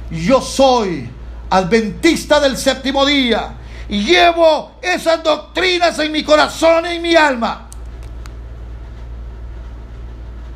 Yo 0.09 0.41
soy 0.41 1.07
adventista 1.51 2.39
del 2.39 2.57
séptimo 2.57 3.05
día 3.05 3.53
y 3.87 4.03
llevo 4.03 4.71
esas 4.81 5.23
doctrinas 5.23 5.99
en 5.99 6.11
mi 6.11 6.23
corazón 6.23 6.87
y 6.87 6.95
en 6.95 7.01
mi 7.03 7.15
alma 7.15 7.68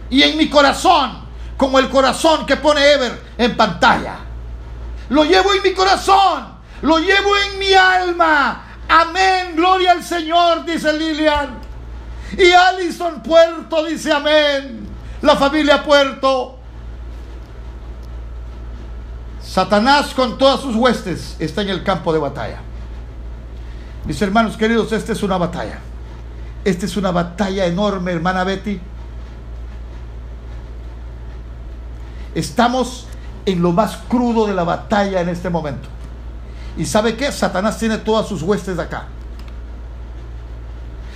y 0.09 0.21
en 0.23 0.37
mi 0.37 0.49
corazón, 0.49 1.23
como 1.57 1.79
el 1.79 1.89
corazón 1.89 2.45
que 2.45 2.57
pone 2.57 2.81
Ever 2.91 3.21
en 3.37 3.55
pantalla. 3.55 4.17
Lo 5.09 5.23
llevo 5.23 5.53
en 5.53 5.63
mi 5.63 5.73
corazón, 5.73 6.45
lo 6.81 6.97
llevo 6.97 7.35
en 7.37 7.59
mi 7.59 7.73
alma. 7.73 8.63
Amén, 8.87 9.55
gloria 9.55 9.91
al 9.91 10.03
Señor, 10.03 10.65
dice 10.65 10.93
Lilian. 10.93 11.57
Y 12.37 12.51
Alison 12.51 13.21
Puerto 13.21 13.85
dice 13.85 14.11
amén. 14.11 14.87
La 15.21 15.35
familia 15.35 15.83
Puerto. 15.83 16.59
Satanás 19.41 20.13
con 20.13 20.37
todas 20.37 20.61
sus 20.61 20.75
huestes 20.75 21.35
está 21.39 21.61
en 21.61 21.69
el 21.69 21.83
campo 21.83 22.11
de 22.11 22.19
batalla. 22.19 22.59
Mis 24.05 24.21
hermanos 24.21 24.57
queridos, 24.57 24.91
esta 24.91 25.11
es 25.11 25.23
una 25.23 25.37
batalla. 25.37 25.79
Esta 26.65 26.85
es 26.85 26.97
una 26.97 27.11
batalla 27.11 27.65
enorme, 27.65 28.11
hermana 28.11 28.43
Betty. 28.43 28.79
Estamos 32.35 33.07
en 33.45 33.61
lo 33.61 33.71
más 33.71 33.97
crudo 34.07 34.47
de 34.47 34.53
la 34.53 34.63
batalla 34.63 35.21
en 35.21 35.29
este 35.29 35.49
momento. 35.49 35.89
¿Y 36.77 36.85
sabe 36.85 37.15
qué? 37.15 37.31
Satanás 37.31 37.77
tiene 37.77 37.97
todas 37.97 38.27
sus 38.27 38.41
huestes 38.41 38.79
acá. 38.79 39.05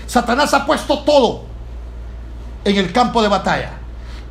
Satanás 0.05 0.53
ha 0.53 0.65
puesto 0.65 0.99
todo 0.99 1.43
en 2.63 2.77
el 2.77 2.91
campo 2.91 3.21
de 3.21 3.27
batalla. 3.27 3.71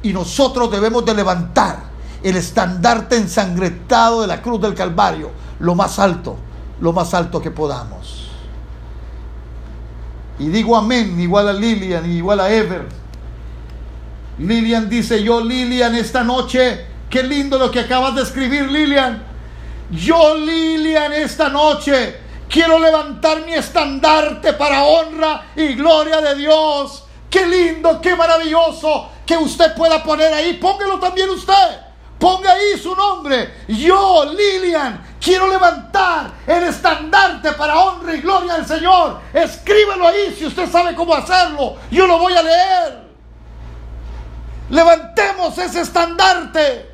Y 0.02 0.12
nosotros 0.12 0.70
debemos 0.70 1.04
de 1.04 1.14
levantar 1.14 1.78
el 2.22 2.36
estandarte 2.36 3.16
ensangretado 3.16 4.22
de 4.22 4.26
la 4.26 4.40
cruz 4.40 4.60
del 4.60 4.74
Calvario, 4.74 5.30
lo 5.58 5.74
más 5.74 5.98
alto, 5.98 6.36
lo 6.80 6.92
más 6.92 7.14
alto 7.14 7.40
que 7.40 7.50
podamos. 7.50 8.30
Y 10.38 10.48
digo 10.48 10.76
amén, 10.76 11.18
igual 11.18 11.48
a 11.48 11.52
Lilian, 11.52 12.10
igual 12.10 12.40
a 12.40 12.50
Ever. 12.50 12.86
Lilian 14.38 14.88
dice, 14.88 15.22
yo 15.22 15.40
Lilian 15.40 15.94
esta 15.94 16.22
noche, 16.22 16.86
qué 17.08 17.22
lindo 17.22 17.58
lo 17.58 17.70
que 17.70 17.80
acabas 17.80 18.14
de 18.14 18.22
escribir 18.22 18.70
Lilian. 18.70 19.24
Yo 19.90 20.34
Lilian 20.34 21.12
esta 21.12 21.48
noche 21.48 22.16
quiero 22.48 22.78
levantar 22.78 23.44
mi 23.44 23.54
estandarte 23.54 24.52
para 24.54 24.84
honra 24.84 25.46
y 25.56 25.74
gloria 25.74 26.20
de 26.20 26.34
Dios. 26.34 27.04
Qué 27.30 27.46
lindo, 27.46 28.00
qué 28.00 28.14
maravilloso 28.14 29.10
que 29.24 29.36
usted 29.36 29.74
pueda 29.74 30.02
poner 30.02 30.32
ahí. 30.32 30.54
Póngalo 30.54 30.98
también 30.98 31.30
usted. 31.30 31.80
Ponga 32.18 32.52
ahí 32.52 32.78
su 32.82 32.94
nombre. 32.94 33.62
Yo, 33.68 34.24
Lilian, 34.24 35.16
quiero 35.20 35.48
levantar 35.48 36.30
el 36.46 36.64
estandarte 36.64 37.52
para 37.52 37.78
honra 37.78 38.14
y 38.14 38.20
gloria 38.20 38.54
del 38.54 38.66
Señor. 38.66 39.20
Escríbelo 39.34 40.06
ahí 40.08 40.34
si 40.36 40.46
usted 40.46 40.70
sabe 40.70 40.94
cómo 40.94 41.14
hacerlo. 41.14 41.76
Yo 41.90 42.06
lo 42.06 42.18
voy 42.18 42.32
a 42.32 42.42
leer. 42.42 43.05
Levantemos 44.70 45.56
ese 45.58 45.82
estandarte. 45.82 46.90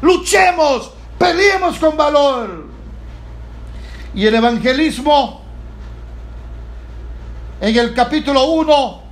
Luchemos, 0.00 0.92
peleemos 1.18 1.78
con 1.78 1.96
valor. 1.96 2.66
Y 4.14 4.26
el 4.26 4.34
evangelismo, 4.34 5.42
en 7.60 7.76
el 7.76 7.94
capítulo 7.94 8.44
1, 8.44 9.02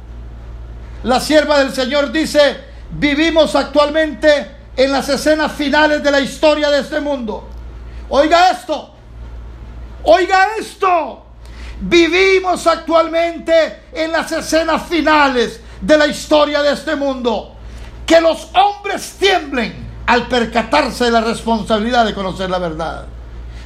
la 1.03 1.21
sierva 1.21 1.59
del 1.59 1.73
Señor 1.73 2.13
dice, 2.13 2.57
vivimos 2.91 3.55
actualmente 3.55 4.53
en 4.77 4.93
las 4.93 5.09
escenas 5.09 5.53
finales 5.53 6.03
de 6.03 6.11
la 6.11 6.21
historia 6.21 6.71
de 6.71 6.81
este 6.81 7.01
mundo. 7.01 7.49
Oiga 8.09 8.51
esto, 8.51 8.95
oiga 10.05 10.49
esto. 10.59 11.25
Vivimos 11.79 12.67
actualmente 12.67 13.83
en 13.93 14.11
las 14.11 14.33
escenas 14.33 14.83
finales 14.89 15.61
de 15.87 15.97
la 15.97 16.07
historia 16.07 16.63
de 16.63 16.73
este 16.73 16.97
mundo. 16.97 17.55
Que 18.05 18.21
los 18.21 18.49
hombres 18.55 19.17
tiemblen 19.19 19.87
al 20.07 20.27
percatarse 20.29 21.05
de 21.05 21.11
la 21.11 21.21
responsabilidad 21.21 22.05
de 22.05 22.15
conocer 22.15 22.51
la 22.51 22.59
verdad. 22.59 23.07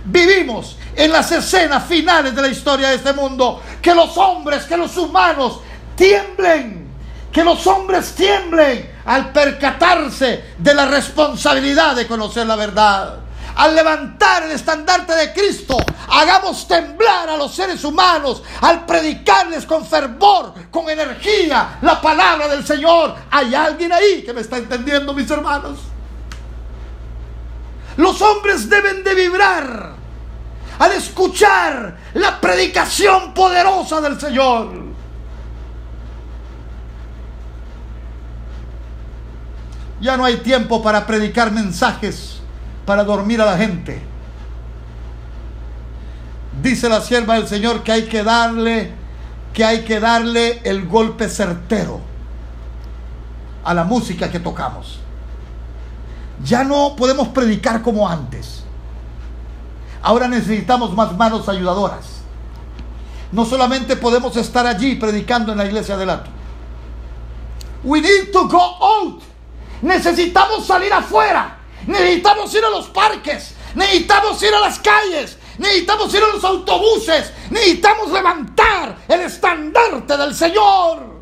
Vivimos 0.04 0.76
en 0.96 1.12
las 1.12 1.30
escenas 1.32 1.84
finales 1.84 2.34
de 2.34 2.42
la 2.42 2.48
historia 2.48 2.90
de 2.90 2.96
este 2.96 3.12
mundo. 3.12 3.62
Que 3.80 3.94
los 3.94 4.16
hombres, 4.16 4.64
que 4.64 4.76
los 4.76 4.96
humanos 4.96 5.60
tiemblen. 5.96 6.88
Que 7.32 7.44
los 7.44 7.66
hombres 7.66 8.14
tiemblen 8.14 8.90
al 9.04 9.32
percatarse 9.32 10.44
de 10.58 10.74
la 10.74 10.86
responsabilidad 10.86 11.96
de 11.96 12.06
conocer 12.06 12.46
la 12.46 12.56
verdad. 12.56 13.20
Al 13.57 13.75
levantar 13.75 14.45
el 14.45 14.52
estandarte 14.52 15.14
de 15.14 15.33
Cristo, 15.33 15.76
hagamos 16.09 16.66
temblar 16.66 17.28
a 17.28 17.37
los 17.37 17.54
seres 17.54 17.85
humanos 17.85 18.42
al 18.61 18.87
predicarles 18.87 19.66
con 19.66 19.85
fervor, 19.85 20.54
con 20.71 20.88
energía, 20.88 21.78
la 21.82 22.00
palabra 22.00 22.49
del 22.49 22.67
Señor. 22.67 23.15
¿Hay 23.30 23.54
alguien 23.54 23.93
ahí 23.93 24.23
que 24.23 24.32
me 24.32 24.41
está 24.41 24.56
entendiendo, 24.56 25.13
mis 25.13 25.30
hermanos? 25.30 25.78
Los 27.97 28.23
hombres 28.23 28.69
deben 28.69 29.04
de 29.04 29.15
vibrar 29.15 29.95
al 30.78 30.93
escuchar 30.93 31.99
la 32.15 32.41
predicación 32.41 33.34
poderosa 33.34 34.00
del 34.00 34.19
Señor. 34.19 34.91
Ya 40.00 40.17
no 40.17 40.25
hay 40.25 40.39
tiempo 40.39 40.82
para 40.82 41.06
predicar 41.06 41.52
mensajes, 41.52 42.39
para 42.90 43.04
dormir 43.04 43.40
a 43.40 43.44
la 43.44 43.56
gente. 43.56 44.02
Dice 46.60 46.88
la 46.88 47.00
sierva 47.00 47.34
del 47.34 47.46
Señor 47.46 47.84
que 47.84 47.92
hay 47.92 48.08
que 48.08 48.24
darle, 48.24 48.90
que 49.52 49.64
hay 49.64 49.84
que 49.84 50.00
darle 50.00 50.60
el 50.64 50.88
golpe 50.88 51.28
certero 51.28 52.00
a 53.62 53.74
la 53.74 53.84
música 53.84 54.28
que 54.28 54.40
tocamos. 54.40 54.98
Ya 56.42 56.64
no 56.64 56.96
podemos 56.96 57.28
predicar 57.28 57.80
como 57.80 58.08
antes. 58.08 58.64
Ahora 60.02 60.26
necesitamos 60.26 60.92
más 60.92 61.16
manos 61.16 61.48
ayudadoras. 61.48 62.22
No 63.30 63.44
solamente 63.44 63.94
podemos 63.94 64.36
estar 64.36 64.66
allí 64.66 64.96
predicando 64.96 65.52
en 65.52 65.58
la 65.58 65.66
iglesia 65.66 65.96
del 65.96 66.10
alto. 66.10 66.30
We 67.84 68.00
need 68.00 68.32
to 68.32 68.48
go 68.48 68.58
out 68.58 69.22
Necesitamos 69.80 70.66
salir 70.66 70.92
afuera. 70.92 71.59
Necesitamos 71.90 72.54
ir 72.54 72.64
a 72.64 72.70
los 72.70 72.86
parques. 72.88 73.54
Necesitamos 73.74 74.40
ir 74.42 74.54
a 74.54 74.60
las 74.60 74.78
calles. 74.78 75.36
Necesitamos 75.58 76.14
ir 76.14 76.22
a 76.22 76.34
los 76.34 76.44
autobuses. 76.44 77.32
Necesitamos 77.50 78.12
levantar 78.12 78.96
el 79.08 79.20
estandarte 79.22 80.16
del 80.16 80.34
Señor. 80.34 81.20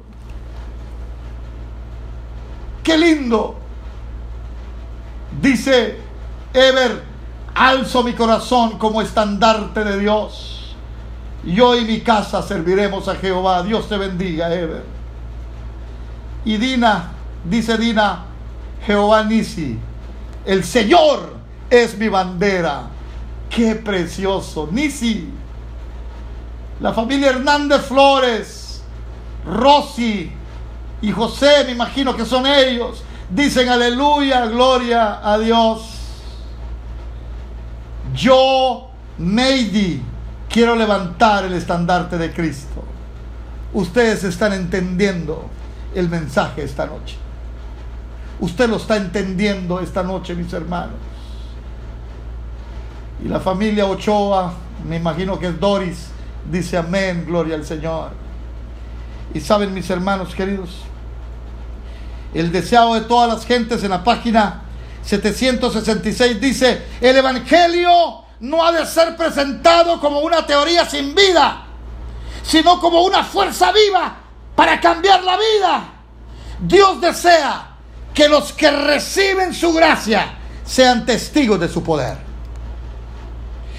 Qué 2.83 2.98
lindo. 2.98 3.57
Dice 5.40 6.00
Ever, 6.52 7.02
alzo 7.54 8.02
mi 8.02 8.12
corazón 8.12 8.78
como 8.78 9.00
estandarte 9.00 9.85
de 9.85 9.98
Dios. 9.98 10.76
Yo 11.44 11.76
y 11.76 11.85
mi 11.87 12.00
casa 12.00 12.42
serviremos 12.42 13.09
a 13.09 13.14
Jehová. 13.14 13.62
Dios 13.62 13.88
te 13.88 13.96
bendiga, 13.96 14.52
Ever. 14.52 14.85
Y 16.44 16.59
Dina, 16.59 17.12
dice 17.44 17.78
Dina, 17.78 18.26
Jehová 18.87 19.24
Nisi, 19.24 19.78
el 20.49 20.65
Señor 20.65 21.35
es 21.69 21.99
mi 21.99 22.09
bandera. 22.09 22.85
Qué 23.51 23.75
precioso. 23.75 24.67
Nisi, 24.73 25.29
la 26.81 26.95
familia 26.95 27.29
Hernández 27.29 27.83
Flores, 27.83 28.83
Rosy 29.45 30.33
y 31.03 31.13
José, 31.13 31.65
me 31.67 31.73
imagino 31.73 32.17
que 32.17 32.25
son 32.25 32.47
ellos, 32.47 33.03
dicen 33.29 33.69
aleluya, 33.69 34.47
gloria 34.47 35.21
a 35.23 35.39
Dios. 35.39 35.83
Yo, 38.15 38.89
Neidi, 39.19 40.01
quiero 40.49 40.75
levantar 40.75 41.45
el 41.45 41.53
estandarte 41.53 42.17
de 42.17 42.33
Cristo. 42.33 42.83
Ustedes 43.75 44.25
están 44.25 44.55
entendiendo 44.55 45.51
el 45.95 46.09
mensaje 46.09 46.65
esta 46.65 46.87
noche. 46.87 47.17
Usted 48.40 48.68
lo 48.68 48.77
está 48.77 48.96
entendiendo 48.96 49.81
esta 49.81 50.03
noche, 50.03 50.35
mis 50.35 50.53
hermanos. 50.53 50.96
Y 53.24 53.29
la 53.29 53.40
familia 53.40 53.87
Ochoa, 53.87 54.53
me 54.88 54.96
imagino 54.96 55.38
que 55.38 55.48
es 55.48 55.59
Doris, 55.59 56.09
dice 56.51 56.77
amén, 56.77 57.24
gloria 57.27 57.57
al 57.57 57.64
Señor. 57.64 58.12
Y 59.35 59.40
saben, 59.40 59.74
mis 59.74 59.90
hermanos 59.90 60.35
queridos, 60.35 60.70
el 62.33 62.53
deseado 62.53 62.94
de 62.94 63.03
todas 63.03 63.29
las 63.29 63.44
gentes 63.44 63.83
en 63.83 63.90
la 63.90 64.05
página 64.05 64.62
766 65.03 66.40
dice, 66.40 66.83
el 67.01 67.16
Evangelio 67.16 68.24
no 68.40 68.64
ha 68.64 68.70
de 68.70 68.87
ser 68.87 69.16
presentado 69.16 69.98
como 70.01 70.20
una 70.20 70.46
teoría 70.46 70.85
sin 70.85 71.14
vida, 71.14 71.64
sino 72.42 72.79
como 72.79 73.03
una 73.03 73.24
fuerza 73.24 73.72
viva 73.72 74.16
para 74.55 74.81
cambiar 74.81 75.24
la 75.24 75.37
vida. 75.37 75.85
Dios 76.61 77.01
desea 77.01 77.67
que 78.18 78.28
los 78.28 78.52
que 78.52 78.68
reciben 78.68 79.54
su 79.54 79.72
gracia 79.72 80.35
sean 80.64 81.07
testigos 81.07 81.61
de 81.61 81.68
su 81.68 81.85
poder. 81.85 82.16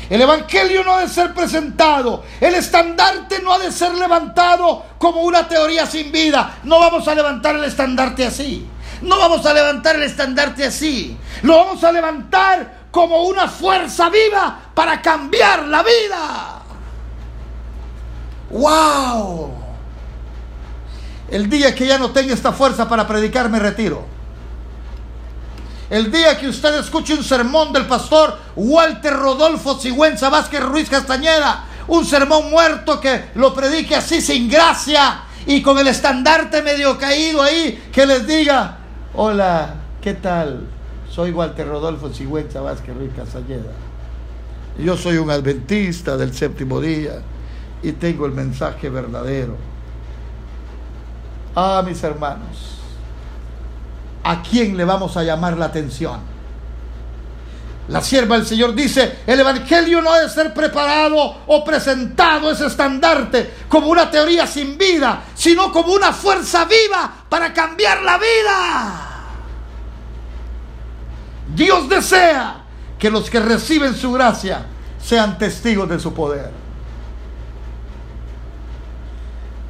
El 0.10 0.22
Evangelio 0.22 0.82
no 0.86 0.94
ha 0.94 1.02
de 1.02 1.10
ser 1.10 1.34
presentado, 1.34 2.24
el 2.40 2.56
estandarte 2.56 3.42
no 3.42 3.52
ha 3.52 3.60
de 3.60 3.70
ser 3.70 3.94
levantado 3.96 4.86
como 4.98 5.24
una 5.24 5.46
teoría 5.46 5.86
sin 5.86 6.10
vida. 6.14 6.60
No 6.64 6.80
vamos 6.80 7.06
a 7.10 7.16
levantar 7.16 7.58
el 7.58 7.66
estandarte 7.66 8.26
así. 8.26 8.66
No 9.02 9.18
vamos 9.18 9.46
a 9.46 9.54
levantar 9.54 9.98
el 9.98 10.04
estandarte 10.04 10.64
así. 10.64 11.18
Lo 11.42 11.58
vamos 11.58 11.84
a 11.84 11.92
levantar 11.92 12.86
como 12.92 13.24
una 13.24 13.46
fuerza 13.50 14.10
viva 14.10 14.58
para 14.74 15.02
cambiar 15.02 15.66
la 15.66 15.84
vida. 15.84 16.62
¡Wow! 18.52 19.52
El 21.30 21.50
día 21.50 21.76
que 21.76 21.86
ya 21.86 21.98
no 21.98 22.12
tenga 22.12 22.34
esta 22.34 22.54
fuerza 22.54 22.88
para 22.88 23.06
predicar, 23.06 23.50
me 23.50 23.60
retiro. 23.60 24.19
El 25.90 26.12
día 26.12 26.38
que 26.38 26.48
usted 26.48 26.80
escuche 26.80 27.16
un 27.16 27.24
sermón 27.24 27.74
del 27.74 27.88
pastor 27.88 28.38
Walter 28.56 29.14
Rodolfo 29.14 29.80
Sigüenza 29.80 30.30
Vázquez 30.30 30.62
Ruiz 30.62 30.90
Castañeda 30.90 31.66
un 31.90 32.06
sermón 32.06 32.50
muerto 32.50 33.00
que 33.00 33.26
lo 33.36 33.54
predique 33.54 33.96
así 33.96 34.22
sin 34.22 34.50
gracia 34.50 35.24
y 35.46 35.62
con 35.62 35.78
el 35.80 35.88
estandarte 35.88 36.62
medio 36.62 36.98
caído 36.98 37.42
ahí, 37.42 37.90
que 37.92 38.06
les 38.06 38.28
diga, 38.28 38.78
hola, 39.16 39.76
¿qué 40.02 40.14
tal? 40.14 40.68
Soy 41.10 41.32
Walter 41.32 41.68
Rodolfo 41.68 42.14
Sigüenza 42.14 42.62
Vázquez 42.62 42.96
Ruiz 42.96 43.12
Casalleda. 43.16 43.72
Yo 44.78 44.96
soy 44.96 45.18
un 45.18 45.32
adventista 45.32 46.16
del 46.16 46.34
séptimo 46.34 46.80
día 46.80 47.22
y 47.82 47.94
tengo 47.94 48.28
el 48.28 48.34
mensaje 48.34 48.90
verdadero. 48.90 49.58
Ah, 51.56 51.84
mis 51.86 52.02
hermanos, 52.04 52.79
¿a 54.30 54.44
quién 54.44 54.78
le 54.78 54.86
vamos 54.86 55.18
a 55.18 55.24
llamar 55.24 55.58
la 55.58 55.66
atención? 55.66 56.20
La 57.88 58.00
sierva 58.00 58.38
del 58.38 58.46
Señor 58.46 58.76
dice, 58.76 59.22
el 59.26 59.40
Evangelio 59.40 60.04
no 60.04 60.12
ha 60.12 60.20
de 60.20 60.30
ser 60.30 60.54
preparado 60.54 61.38
o 61.48 61.66
presentado 61.66 62.52
ese 62.52 62.68
estandarte 62.68 63.52
como 63.68 63.88
una 63.88 64.12
teoría 64.12 64.46
sin 64.46 64.78
vida, 64.78 65.24
sino 65.34 65.72
como 65.72 65.94
una 65.94 66.14
fuerza 66.14 66.66
viva 66.66 67.12
para 67.28 67.52
cambiar 67.52 68.04
la 68.04 68.18
vida. 68.20 69.10
Dios 71.56 71.90
desea 71.90 72.64
que 73.00 73.10
los 73.10 73.32
que 73.32 73.40
reciben 73.40 73.96
su 73.96 74.12
gracia 74.12 74.64
sean 75.04 75.40
testigos 75.40 75.90
de 75.90 76.00
su 76.00 76.14
poder. 76.14 76.52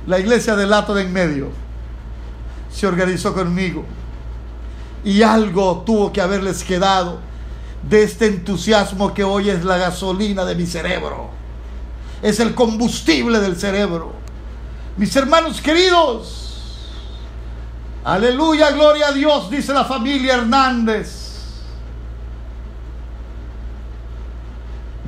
La 0.08 0.19
iglesia 0.19 0.58
del 0.58 0.69
lato 0.69 0.93
de 0.93 1.04
en 1.04 1.13
medio 1.13 1.50
se 2.69 2.86
organizó 2.86 3.34
conmigo 3.34 3.86
y 5.10 5.24
algo 5.24 5.82
tuvo 5.88 6.13
que 6.13 6.22
haberles 6.22 6.63
quedado 6.63 7.17
de 7.82 8.04
este 8.04 8.28
entusiasmo 8.28 9.12
que 9.12 9.24
hoy 9.24 9.50
es 9.50 9.65
la 9.65 9.78
gasolina 9.78 10.45
de 10.45 10.54
mi 10.54 10.67
cerebro. 10.67 11.32
Es 12.22 12.39
el 12.39 12.54
combustible 12.54 13.39
del 13.39 13.56
cerebro. 13.56 14.13
Mis 14.98 15.15
hermanos 15.15 15.62
queridos, 15.62 16.86
aleluya, 18.04 18.69
gloria 18.69 19.08
a 19.08 19.12
Dios, 19.12 19.50
dice 19.50 19.74
la 19.74 19.84
familia 19.84 20.36
Hernández. 20.36 21.32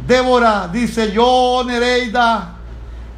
Débora 0.08 0.68
dice, 0.68 1.12
yo 1.12 1.64
Nereida, 1.64 2.56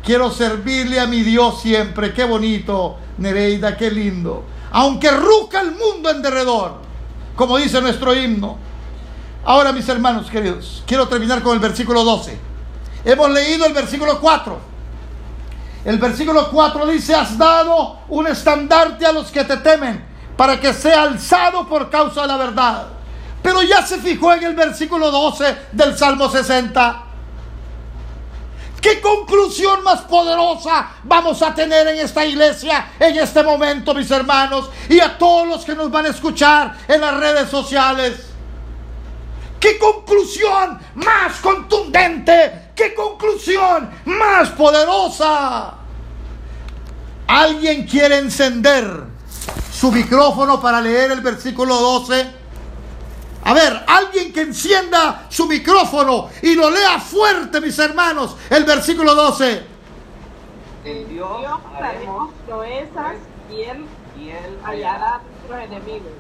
quiero 0.04 0.30
servirle 0.32 1.00
a 1.00 1.08
mi 1.08 1.22
Dios 1.22 1.62
siempre. 1.62 2.14
Qué 2.14 2.26
bonito, 2.26 2.98
Nereida, 3.20 3.78
qué 3.78 3.90
lindo. 3.90 4.44
Aunque 4.74 5.12
ruca 5.12 5.62
el 5.62 5.72
mundo 5.72 6.10
en 6.10 6.22
derredor, 6.24 6.78
como 7.36 7.58
dice 7.58 7.80
nuestro 7.80 8.14
himno. 8.16 8.58
Ahora, 9.46 9.72
mis 9.72 9.88
hermanos 9.88 10.30
queridos, 10.32 10.84
quiero 10.88 11.08
terminar 11.08 11.44
con 11.44 11.54
el 11.54 11.60
versículo 11.60 12.04
12. 12.04 12.40
Hemos 13.06 13.30
leído 13.30 13.68
el 13.68 13.74
versículo 13.74 14.20
4. 14.20 14.60
El 15.86 16.00
versículo 16.00 16.50
4 16.50 16.88
dice, 16.88 17.14
has 17.14 17.38
dado 17.38 18.00
un 18.10 18.26
estandarte 18.26 19.06
a 19.06 19.12
los 19.12 19.30
que 19.30 19.44
te 19.44 19.58
temen, 19.58 20.04
para 20.36 20.60
que 20.60 20.74
sea 20.74 21.04
alzado 21.04 21.68
por 21.68 21.92
causa 21.92 22.24
de 22.24 22.28
la 22.28 22.38
verdad. 22.38 22.88
Pero 23.44 23.62
ya 23.62 23.86
se 23.86 24.00
fijó 24.00 24.34
en 24.34 24.44
el 24.44 24.56
versículo 24.56 25.12
12 25.12 25.56
del 25.74 25.96
Salmo 25.96 26.30
60. 26.30 27.04
¿Qué 28.84 29.00
conclusión 29.00 29.82
más 29.82 30.02
poderosa 30.02 30.90
vamos 31.06 31.42
a 31.42 31.56
tener 31.56 31.88
en 31.88 32.00
esta 32.00 32.26
iglesia 32.26 32.90
en 33.00 33.16
este 33.16 33.42
momento, 33.42 33.94
mis 33.94 34.12
hermanos? 34.12 34.70
Y 34.90 35.00
a 35.00 35.18
todos 35.18 35.48
los 35.48 35.64
que 35.64 35.74
nos 35.74 35.90
van 35.90 36.06
a 36.06 36.10
escuchar 36.10 36.76
en 36.90 37.00
las 37.00 37.18
redes 37.18 37.50
sociales. 37.50 38.26
¿Qué 39.58 39.80
conclusión 39.80 40.78
más 40.96 41.40
contundente? 41.42 42.72
¿Qué 42.76 42.94
conclusión 42.94 43.90
más 44.04 44.50
poderosa? 44.50 45.76
¿Alguien 47.26 47.88
quiere 47.88 48.18
encender 48.18 48.86
su 49.72 49.94
micrófono 49.94 50.62
para 50.62 50.82
leer 50.82 51.12
el 51.12 51.22
versículo 51.22 51.74
12? 51.74 52.43
A 53.54 53.56
ver, 53.56 53.84
alguien 53.86 54.34
que 54.34 54.42
encienda 54.42 55.28
su 55.30 55.46
micrófono 55.46 56.28
y 56.42 56.56
lo 56.56 56.72
lea 56.72 57.00
fuerte, 57.00 57.62
mis 57.62 57.78
hermanos, 57.78 58.36
el 58.50 58.66
versículo 58.66 59.14
12. 59.14 59.64
En 60.86 61.08
Dios 61.08 61.30
haremos 61.80 62.34
proezas 62.48 63.14
y 63.52 63.62
él, 63.62 63.86
y 64.20 64.30
él 64.30 64.58
hallará 64.64 65.18
a 65.18 65.22
nuestros 65.22 65.66
enemigos. 65.66 66.14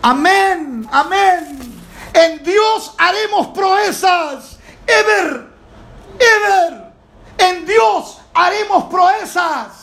Amén, 0.00 0.88
amén. 0.90 1.74
En 2.14 2.42
Dios 2.42 2.94
haremos 2.96 3.48
proezas. 3.48 4.58
Ever, 4.86 5.48
ever. 6.18 6.84
En 7.36 7.66
Dios 7.66 8.18
haremos 8.32 8.84
proezas. 8.84 9.81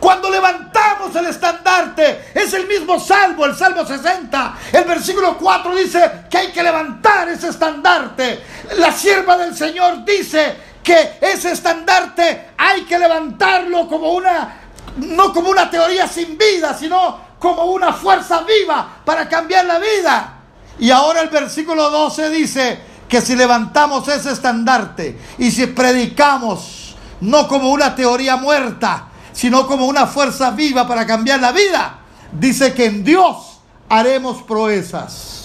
Cuando 0.00 0.30
levantamos 0.30 1.14
el 1.16 1.26
estandarte, 1.26 2.30
es 2.34 2.52
el 2.54 2.66
mismo 2.66 3.00
salmo, 3.00 3.44
el 3.44 3.54
salmo 3.56 3.84
60. 3.84 4.58
El 4.72 4.84
versículo 4.84 5.36
4 5.36 5.74
dice 5.74 6.12
que 6.30 6.38
hay 6.38 6.52
que 6.52 6.62
levantar 6.62 7.28
ese 7.28 7.48
estandarte. 7.48 8.42
La 8.76 8.92
sierva 8.92 9.36
del 9.36 9.56
Señor 9.56 10.04
dice 10.04 10.56
que 10.82 11.18
ese 11.20 11.52
estandarte 11.52 12.50
hay 12.56 12.82
que 12.82 12.98
levantarlo 12.98 13.88
como 13.88 14.12
una, 14.12 14.60
no 14.96 15.32
como 15.32 15.50
una 15.50 15.68
teoría 15.68 16.06
sin 16.06 16.38
vida, 16.38 16.74
sino 16.74 17.28
como 17.38 17.66
una 17.66 17.92
fuerza 17.92 18.42
viva 18.42 19.00
para 19.04 19.28
cambiar 19.28 19.64
la 19.64 19.78
vida. 19.78 20.34
Y 20.78 20.90
ahora 20.90 21.22
el 21.22 21.28
versículo 21.28 21.90
12 21.90 22.30
dice 22.30 22.80
que 23.08 23.20
si 23.20 23.34
levantamos 23.34 24.06
ese 24.08 24.30
estandarte 24.30 25.18
y 25.38 25.50
si 25.50 25.66
predicamos 25.66 26.94
no 27.20 27.48
como 27.48 27.70
una 27.72 27.94
teoría 27.96 28.36
muerta, 28.36 29.07
sino 29.38 29.68
como 29.68 29.86
una 29.86 30.08
fuerza 30.08 30.50
viva 30.50 30.84
para 30.88 31.06
cambiar 31.06 31.38
la 31.38 31.52
vida. 31.52 32.00
Dice 32.32 32.74
que 32.74 32.86
en 32.86 33.04
Dios 33.04 33.60
haremos 33.88 34.42
proezas. 34.42 35.44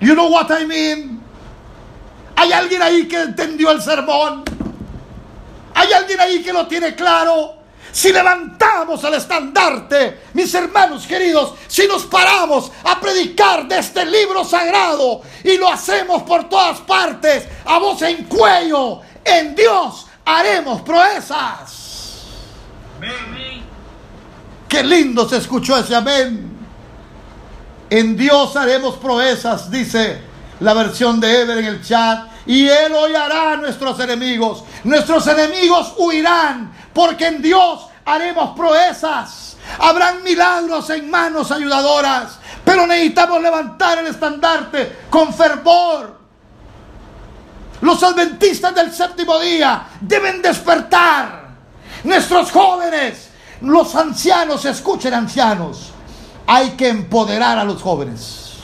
You 0.00 0.14
know 0.14 0.32
what 0.32 0.50
I 0.50 0.66
mean? 0.66 1.22
¿Hay 2.34 2.50
alguien 2.50 2.82
ahí 2.82 3.06
que 3.06 3.20
entendió 3.20 3.70
el 3.70 3.80
sermón? 3.80 4.42
¿Hay 5.74 5.92
alguien 5.92 6.18
ahí 6.18 6.42
que 6.42 6.52
lo 6.52 6.66
tiene 6.66 6.96
claro? 6.96 7.58
Si 7.92 8.12
levantamos 8.12 9.04
el 9.04 9.14
estandarte, 9.14 10.22
mis 10.32 10.52
hermanos 10.54 11.06
queridos, 11.06 11.54
si 11.68 11.86
nos 11.86 12.06
paramos 12.06 12.72
a 12.82 12.98
predicar 12.98 13.68
de 13.68 13.78
este 13.78 14.04
libro 14.04 14.44
sagrado 14.44 15.20
y 15.44 15.56
lo 15.56 15.68
hacemos 15.68 16.24
por 16.24 16.48
todas 16.48 16.80
partes, 16.80 17.44
a 17.64 17.78
voz 17.78 18.02
en 18.02 18.24
cuello, 18.24 19.00
en 19.24 19.54
Dios 19.54 20.06
haremos 20.24 20.82
proezas. 20.82 22.24
Amén. 22.96 23.62
Qué 24.68 24.82
lindo 24.82 25.28
se 25.28 25.36
escuchó 25.36 25.76
ese 25.76 25.94
amén. 25.94 26.50
En 27.90 28.16
Dios 28.16 28.56
haremos 28.56 28.96
proezas, 28.96 29.70
dice 29.70 30.20
la 30.60 30.74
versión 30.74 31.20
de 31.20 31.42
Ever 31.42 31.58
en 31.58 31.66
el 31.66 31.84
chat. 31.84 32.28
Y 32.46 32.68
Él 32.68 32.92
hollará 32.92 33.52
a 33.52 33.56
nuestros 33.56 33.98
enemigos. 34.00 34.64
Nuestros 34.84 35.26
enemigos 35.26 35.94
huirán, 35.96 36.72
porque 36.92 37.26
en 37.26 37.40
Dios 37.40 37.86
haremos 38.04 38.56
proezas. 38.56 39.56
Habrán 39.78 40.22
milagros 40.22 40.90
en 40.90 41.10
manos 41.10 41.50
ayudadoras, 41.50 42.38
pero 42.64 42.86
necesitamos 42.86 43.40
levantar 43.40 43.98
el 43.98 44.08
estandarte 44.08 45.04
con 45.08 45.32
fervor 45.32 46.13
los 47.84 48.02
adventistas 48.02 48.74
del 48.74 48.90
séptimo 48.90 49.38
día 49.38 49.88
deben 50.00 50.40
despertar. 50.40 51.50
Nuestros 52.04 52.50
jóvenes, 52.50 53.28
los 53.60 53.94
ancianos, 53.94 54.64
escuchen 54.64 55.12
ancianos. 55.12 55.90
Hay 56.46 56.70
que 56.70 56.88
empoderar 56.88 57.58
a 57.58 57.64
los 57.64 57.82
jóvenes. 57.82 58.54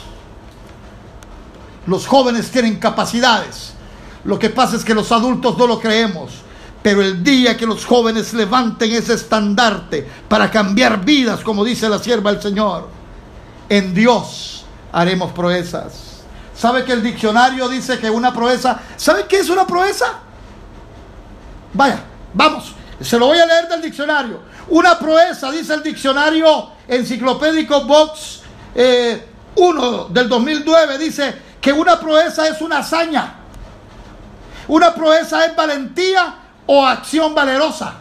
Los 1.85 2.07
jóvenes 2.07 2.49
tienen 2.49 2.77
capacidades. 2.77 3.73
Lo 4.23 4.39
que 4.39 4.49
pasa 4.49 4.75
es 4.75 4.83
que 4.83 4.95
los 4.95 5.11
adultos 5.11 5.55
no 5.55 5.67
lo 5.67 5.79
creemos. 5.79 6.31
Pero 6.81 7.03
el 7.03 7.23
día 7.23 7.55
que 7.55 7.67
los 7.67 7.85
jóvenes 7.85 8.33
levanten 8.33 8.91
ese 8.91 9.13
estandarte 9.13 10.07
para 10.27 10.49
cambiar 10.49 11.05
vidas, 11.05 11.41
como 11.41 11.63
dice 11.63 11.87
la 11.87 11.99
sierva 11.99 12.31
del 12.31 12.41
Señor, 12.41 12.89
en 13.69 13.93
Dios 13.93 14.65
haremos 14.91 15.31
proezas. 15.31 16.10
¿Sabe 16.61 16.85
que 16.85 16.91
el 16.91 17.01
diccionario 17.01 17.67
dice 17.67 17.97
que 17.97 18.07
una 18.07 18.31
proeza... 18.31 18.79
¿Sabe 18.95 19.25
qué 19.25 19.39
es 19.39 19.49
una 19.49 19.65
proeza? 19.65 20.19
Vaya, 21.73 22.03
vamos, 22.35 22.75
se 23.01 23.17
lo 23.17 23.25
voy 23.25 23.39
a 23.39 23.47
leer 23.47 23.67
del 23.67 23.81
diccionario. 23.81 24.43
Una 24.67 24.99
proeza, 24.99 25.49
dice 25.49 25.73
el 25.73 25.81
diccionario 25.81 26.69
enciclopédico 26.87 27.85
Box 27.85 28.41
1 28.75 28.75
eh, 28.75 30.05
del 30.11 30.29
2009, 30.29 30.99
dice 30.99 31.35
que 31.59 31.73
una 31.73 31.99
proeza 31.99 32.47
es 32.47 32.61
una 32.61 32.77
hazaña. 32.77 33.37
Una 34.67 34.93
proeza 34.93 35.43
es 35.45 35.55
valentía 35.55 36.35
o 36.67 36.85
acción 36.85 37.33
valerosa. 37.33 37.95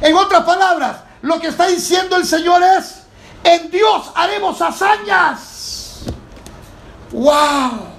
En 0.00 0.16
otras 0.16 0.42
palabras, 0.42 0.96
lo 1.22 1.38
que 1.38 1.46
está 1.46 1.68
diciendo 1.68 2.16
el 2.16 2.26
Señor 2.26 2.60
es, 2.76 3.04
en 3.44 3.70
Dios 3.70 4.10
haremos 4.16 4.60
hazañas. 4.60 5.53
¡Wow! 7.14 7.94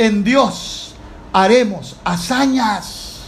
en 0.00 0.24
Dios 0.24 0.94
haremos 1.30 1.94
hazañas. 2.04 3.18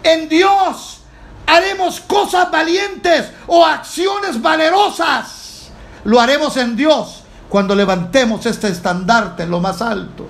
En 0.00 0.28
Dios 0.28 1.00
haremos 1.44 2.00
cosas 2.02 2.52
valientes 2.52 3.32
o 3.48 3.66
acciones 3.66 4.40
valerosas. 4.40 5.70
Lo 6.04 6.20
haremos 6.20 6.56
en 6.56 6.76
Dios 6.76 7.24
cuando 7.48 7.74
levantemos 7.74 8.46
este 8.46 8.68
estandarte 8.68 9.42
en 9.42 9.50
lo 9.50 9.58
más 9.58 9.82
alto. 9.82 10.28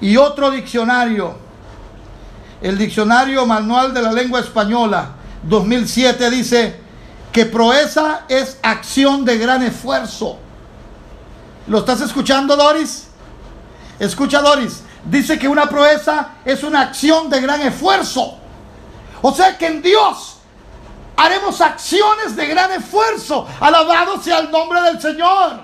Y 0.00 0.16
otro 0.16 0.50
diccionario, 0.50 1.36
el 2.62 2.78
diccionario 2.78 3.44
manual 3.44 3.92
de 3.92 4.00
la 4.00 4.12
lengua 4.12 4.40
española 4.40 5.10
2007 5.42 6.30
dice 6.30 6.80
que 7.34 7.46
proeza 7.46 8.26
es 8.28 8.58
acción 8.62 9.24
de 9.24 9.36
gran 9.38 9.60
esfuerzo. 9.64 10.38
¿Lo 11.66 11.80
estás 11.80 12.00
escuchando, 12.00 12.54
Doris? 12.54 13.08
Escucha, 13.98 14.40
Doris. 14.40 14.84
Dice 15.04 15.36
que 15.36 15.48
una 15.48 15.68
proeza 15.68 16.28
es 16.44 16.62
una 16.62 16.82
acción 16.82 17.28
de 17.28 17.40
gran 17.40 17.60
esfuerzo. 17.62 18.38
O 19.20 19.34
sea 19.34 19.58
que 19.58 19.66
en 19.66 19.82
Dios 19.82 20.36
haremos 21.16 21.60
acciones 21.60 22.36
de 22.36 22.46
gran 22.46 22.70
esfuerzo. 22.70 23.48
Alabado 23.58 24.22
sea 24.22 24.38
el 24.38 24.52
nombre 24.52 24.80
del 24.82 25.00
Señor. 25.00 25.60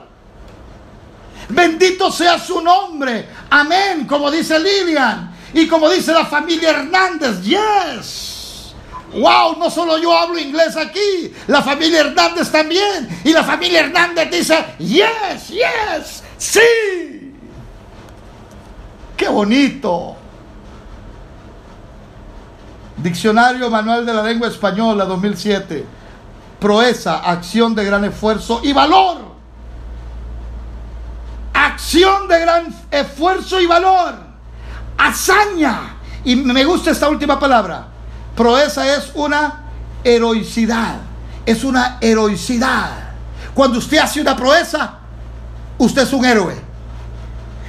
Bendito 1.50 2.10
sea 2.10 2.36
su 2.40 2.60
nombre. 2.60 3.28
Amén, 3.48 4.08
como 4.08 4.28
dice 4.28 4.58
Lilian. 4.58 5.36
Y 5.54 5.68
como 5.68 5.88
dice 5.88 6.12
la 6.12 6.26
familia 6.26 6.70
Hernández. 6.70 7.42
Yes. 7.42 8.39
Wow, 9.12 9.58
no 9.58 9.68
solo 9.70 9.98
yo 9.98 10.16
hablo 10.16 10.38
inglés 10.38 10.76
aquí, 10.76 11.34
la 11.48 11.62
familia 11.62 12.00
Hernández 12.00 12.50
también. 12.50 13.08
Y 13.24 13.32
la 13.32 13.42
familia 13.42 13.80
Hernández 13.80 14.30
dice, 14.30 14.64
yes, 14.78 15.48
yes, 15.48 16.22
sí. 16.38 17.34
Qué 19.16 19.28
bonito. 19.28 20.16
Diccionario 22.96 23.68
Manual 23.68 24.06
de 24.06 24.14
la 24.14 24.22
Lengua 24.22 24.48
Española 24.48 25.04
2007. 25.04 25.84
Proeza, 26.60 27.18
acción 27.18 27.74
de 27.74 27.84
gran 27.84 28.04
esfuerzo 28.04 28.60
y 28.62 28.72
valor. 28.72 29.18
Acción 31.52 32.28
de 32.28 32.38
gran 32.38 32.74
esfuerzo 32.90 33.60
y 33.60 33.66
valor. 33.66 34.14
Hazaña. 34.96 35.96
Y 36.24 36.36
me 36.36 36.64
gusta 36.64 36.90
esta 36.90 37.08
última 37.08 37.40
palabra. 37.40 37.89
Proeza 38.40 38.96
es 38.96 39.10
una 39.12 39.64
heroicidad. 40.02 40.94
Es 41.44 41.62
una 41.62 41.98
heroicidad. 42.00 42.88
Cuando 43.52 43.76
usted 43.76 43.98
hace 43.98 44.18
una 44.18 44.34
proeza, 44.34 44.94
usted 45.76 46.00
es 46.04 46.12
un 46.14 46.24
héroe. 46.24 46.58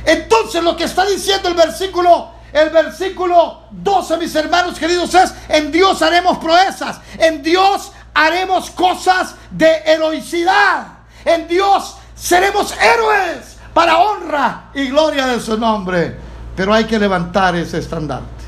Entonces 0.06 0.64
lo 0.64 0.78
que 0.78 0.86
está 0.86 1.06
diciendo 1.06 1.50
el 1.50 1.56
versículo, 1.56 2.30
el 2.54 2.70
versículo 2.70 3.64
12, 3.70 4.16
mis 4.16 4.34
hermanos 4.34 4.80
queridos, 4.80 5.14
es, 5.14 5.34
en 5.50 5.74
Dios 5.74 6.02
haremos 6.02 6.38
proezas, 6.38 7.02
en 7.18 7.44
Dios 7.44 7.92
haremos 8.14 8.70
cosas 8.72 9.36
de 9.50 9.76
heroicidad, 9.86 10.88
en 11.26 11.50
Dios 11.50 11.98
seremos 12.16 12.74
héroes 12.82 13.58
para 13.74 13.98
honra 13.98 14.70
y 14.74 14.88
gloria 14.88 15.28
de 15.28 15.42
su 15.42 15.58
nombre. 15.58 16.16
Pero 16.56 16.74
hay 16.74 16.86
que 16.86 16.98
levantar 16.98 17.58
ese 17.58 17.80
estandarte. 17.80 18.46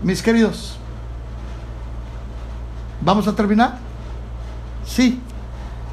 Mis 0.00 0.22
queridos, 0.22 0.79
¿vamos 3.00 3.26
a 3.28 3.34
terminar? 3.34 3.78
Sí, 4.86 5.20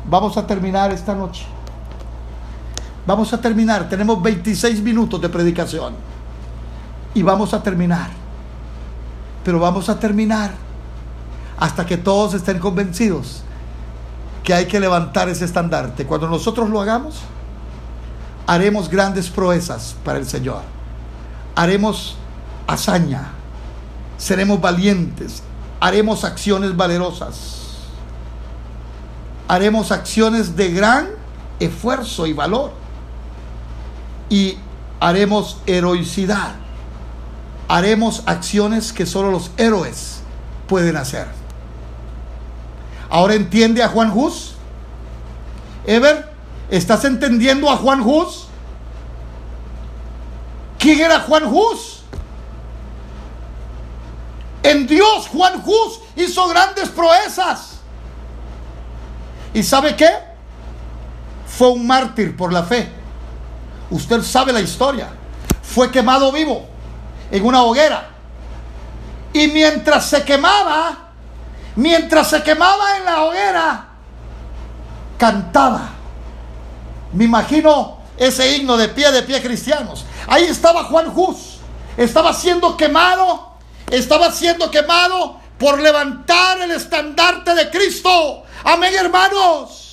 vamos 0.10 0.38
a 0.38 0.48
terminar 0.48 0.92
esta 0.92 1.14
noche. 1.14 1.46
Vamos 3.06 3.32
a 3.32 3.40
terminar. 3.40 3.88
Tenemos 3.88 4.22
26 4.22 4.82
minutos 4.82 5.22
de 5.22 5.30
predicación. 5.30 5.94
Y 7.14 7.24
vamos 7.24 7.54
a 7.54 7.64
terminar. 7.64 8.10
Pero 9.44 9.60
vamos 9.60 9.88
a 9.88 9.98
terminar 9.98 10.52
hasta 11.58 11.86
que 11.86 11.98
todos 11.98 12.34
estén 12.34 12.60
convencidos 12.60 13.44
que 14.44 14.54
hay 14.54 14.66
que 14.66 14.80
levantar 14.80 15.30
ese 15.30 15.46
estandarte. 15.46 16.06
Cuando 16.06 16.30
nosotros 16.30 16.70
lo 16.70 16.82
hagamos, 16.82 17.22
haremos 18.46 18.90
grandes 18.90 19.30
proezas 19.30 19.96
para 20.04 20.20
el 20.20 20.26
Señor. 20.26 20.62
Haremos 21.56 22.18
hazaña. 22.68 23.32
Seremos 24.18 24.60
valientes. 24.60 25.44
Haremos 25.80 26.24
acciones 26.24 26.76
valerosas. 26.76 27.58
Haremos 29.48 29.92
acciones 29.92 30.56
de 30.56 30.72
gran 30.72 31.08
esfuerzo 31.60 32.28
y 32.28 32.34
valor 32.34 32.72
y 34.30 34.58
haremos 35.00 35.58
heroicidad. 35.66 36.56
Haremos 37.68 38.24
acciones 38.26 38.94
que 38.94 39.06
solo 39.06 39.32
los 39.32 39.52
héroes 39.58 40.22
pueden 40.68 40.98
hacer. 40.98 41.28
Ahora 43.10 43.36
entiende 43.36 43.84
a 43.84 43.90
Juan 43.90 44.12
Hus. 44.14 44.56
Ever, 45.86 46.30
¿estás 46.70 47.06
entendiendo 47.06 47.70
a 47.70 47.78
Juan 47.78 48.02
Hus? 48.02 48.48
¿Quién 50.78 51.00
era 51.00 51.22
Juan 51.22 51.46
Hus? 51.46 51.97
En 54.68 54.86
Dios 54.86 55.30
Juan 55.30 55.64
Hus 55.66 56.02
hizo 56.18 56.46
grandes 56.50 56.90
proezas. 56.90 57.78
¿Y 59.54 59.64
sabe 59.64 59.96
qué? 59.96 60.10
Fue 61.48 61.70
un 61.70 61.88
mártir 61.88 62.36
por 62.36 62.52
la 62.52 62.64
fe. 62.64 62.92
Usted 63.90 64.22
sabe 64.24 64.52
la 64.52 64.60
historia. 64.60 65.08
Fue 65.62 65.90
quemado 65.90 66.34
vivo 66.34 66.68
en 67.32 67.46
una 67.46 67.64
hoguera. 67.64 68.10
Y 69.32 69.48
mientras 69.48 70.06
se 70.06 70.26
quemaba, 70.26 71.12
mientras 71.78 72.30
se 72.30 72.44
quemaba 72.44 72.98
en 72.98 73.06
la 73.06 73.24
hoguera, 73.24 73.88
cantaba. 75.18 75.92
Me 77.14 77.24
imagino 77.24 78.00
ese 78.18 78.58
himno 78.58 78.76
de 78.76 78.90
pie 78.90 79.14
de 79.14 79.24
pie 79.24 79.42
cristianos. 79.42 80.04
Ahí 80.28 80.44
estaba 80.44 80.84
Juan 80.84 81.10
Hus. 81.16 81.60
Estaba 81.96 82.34
siendo 82.34 82.76
quemado. 82.76 83.48
Estaba 83.90 84.32
siendo 84.32 84.70
quemado 84.70 85.40
por 85.58 85.80
levantar 85.80 86.62
el 86.62 86.72
estandarte 86.72 87.56
de 87.56 87.70
Cristo. 87.70 88.44
Amén, 88.64 88.94
hermanos 88.94 89.88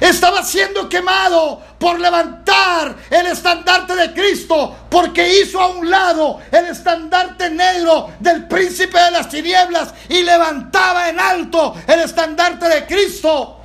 estaba 0.00 0.42
siendo 0.42 0.88
quemado 0.88 1.60
por 1.78 1.98
levantar 1.98 2.96
el 3.10 3.26
estandarte 3.26 3.94
de 3.94 4.12
Cristo, 4.12 4.74
porque 4.90 5.40
hizo 5.40 5.60
a 5.60 5.68
un 5.68 5.88
lado 5.88 6.38
el 6.50 6.66
estandarte 6.66 7.50
negro 7.50 8.10
del 8.20 8.46
príncipe 8.46 8.98
de 8.98 9.10
las 9.10 9.28
tinieblas 9.28 9.94
y 10.08 10.22
levantaba 10.22 11.08
en 11.08 11.20
alto 11.20 11.74
el 11.86 12.00
estandarte 12.00 12.68
de 12.68 12.86
Cristo. 12.86 13.58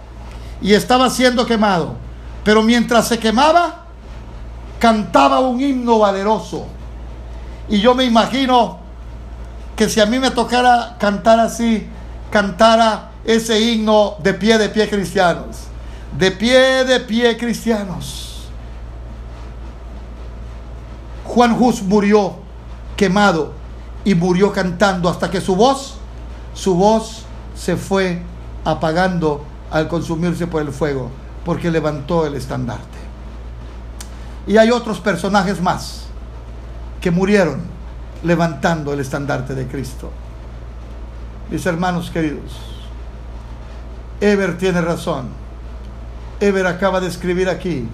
Y 0.61 0.73
estaba 0.73 1.09
siendo 1.09 1.45
quemado. 1.45 1.95
Pero 2.43 2.63
mientras 2.63 3.07
se 3.07 3.19
quemaba, 3.19 3.85
cantaba 4.79 5.39
un 5.39 5.61
himno 5.61 5.99
valeroso. 5.99 6.67
Y 7.69 7.79
yo 7.79 7.95
me 7.95 8.03
imagino 8.03 8.80
que 9.75 9.89
si 9.89 9.99
a 9.99 10.05
mí 10.05 10.19
me 10.19 10.31
tocara 10.31 10.97
cantar 10.99 11.39
así, 11.39 11.87
cantara 12.29 13.11
ese 13.23 13.59
himno 13.59 14.15
de 14.19 14.33
pie 14.33 14.57
de 14.57 14.69
pie 14.69 14.89
cristianos 14.89 15.71
de 16.17 16.31
pie, 16.31 16.85
de 16.85 16.99
pie, 16.99 17.37
cristianos. 17.37 18.47
Juan 21.25 21.55
Hus 21.57 21.81
murió 21.81 22.35
quemado 22.97 23.53
y 24.03 24.15
murió 24.15 24.51
cantando 24.51 25.09
hasta 25.09 25.31
que 25.31 25.39
su 25.39 25.55
voz, 25.55 25.95
su 26.53 26.75
voz 26.75 27.23
se 27.55 27.77
fue 27.77 28.21
apagando 28.65 29.43
al 29.69 29.87
consumirse 29.87 30.47
por 30.47 30.61
el 30.61 30.71
fuego, 30.71 31.09
porque 31.45 31.71
levantó 31.71 32.25
el 32.25 32.35
estandarte. 32.35 32.99
Y 34.45 34.57
hay 34.57 34.71
otros 34.71 34.99
personajes 34.99 35.61
más 35.61 36.03
que 36.99 37.11
murieron 37.11 37.61
levantando 38.23 38.93
el 38.93 38.99
estandarte 38.99 39.55
de 39.55 39.67
Cristo. 39.67 40.11
Mis 41.49 41.65
hermanos 41.65 42.09
queridos, 42.09 42.59
Ever 44.21 44.57
tiene 44.57 44.81
razón 44.81 45.41
Ever 46.41 46.65
acaba 46.65 46.99
de 46.99 47.07
escribir 47.07 47.47
aquí, 47.47 47.87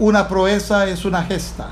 una 0.00 0.26
proeza 0.26 0.88
es 0.88 1.04
una 1.04 1.22
gesta, 1.22 1.68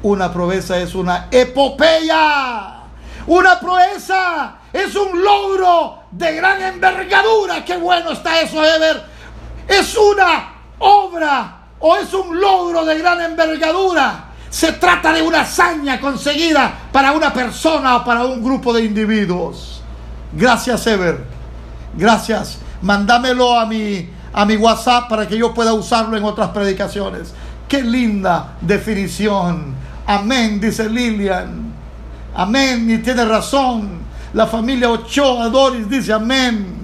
una 0.00 0.32
proeza 0.32 0.78
es 0.78 0.94
una 0.94 1.26
epopeya, 1.32 2.82
una 3.26 3.58
proeza 3.58 4.58
es 4.72 4.94
un 4.94 5.24
logro 5.24 6.04
de 6.12 6.36
gran 6.36 6.62
envergadura. 6.62 7.64
Qué 7.64 7.76
bueno 7.76 8.12
está 8.12 8.42
eso, 8.42 8.64
Ever. 8.64 9.02
Es 9.66 9.96
una 9.96 10.52
obra 10.78 11.56
o 11.80 11.96
es 11.96 12.14
un 12.14 12.40
logro 12.40 12.84
de 12.84 12.96
gran 12.96 13.20
envergadura. 13.20 14.26
Se 14.54 14.70
trata 14.70 15.12
de 15.12 15.20
una 15.20 15.40
hazaña 15.40 15.98
conseguida 15.98 16.72
para 16.92 17.10
una 17.10 17.34
persona 17.34 17.96
o 17.96 18.04
para 18.04 18.24
un 18.24 18.40
grupo 18.40 18.72
de 18.72 18.84
individuos. 18.84 19.82
Gracias, 20.32 20.86
Ever. 20.86 21.24
Gracias. 21.96 22.58
Mándamelo 22.80 23.58
a 23.58 23.66
mi 23.66 24.08
a 24.32 24.44
mi 24.44 24.54
WhatsApp 24.54 25.08
para 25.08 25.26
que 25.26 25.36
yo 25.36 25.52
pueda 25.52 25.72
usarlo 25.72 26.16
en 26.16 26.22
otras 26.22 26.50
predicaciones. 26.50 27.34
Qué 27.66 27.82
linda 27.82 28.52
definición. 28.60 29.74
Amén, 30.06 30.60
dice 30.60 30.88
Lilian. 30.88 31.72
Amén, 32.36 32.88
y 32.88 32.98
tiene 32.98 33.24
razón. 33.24 34.04
La 34.34 34.46
familia 34.46 34.88
Ochoa 34.88 35.48
Doris 35.48 35.90
dice 35.90 36.12
amén. 36.12 36.76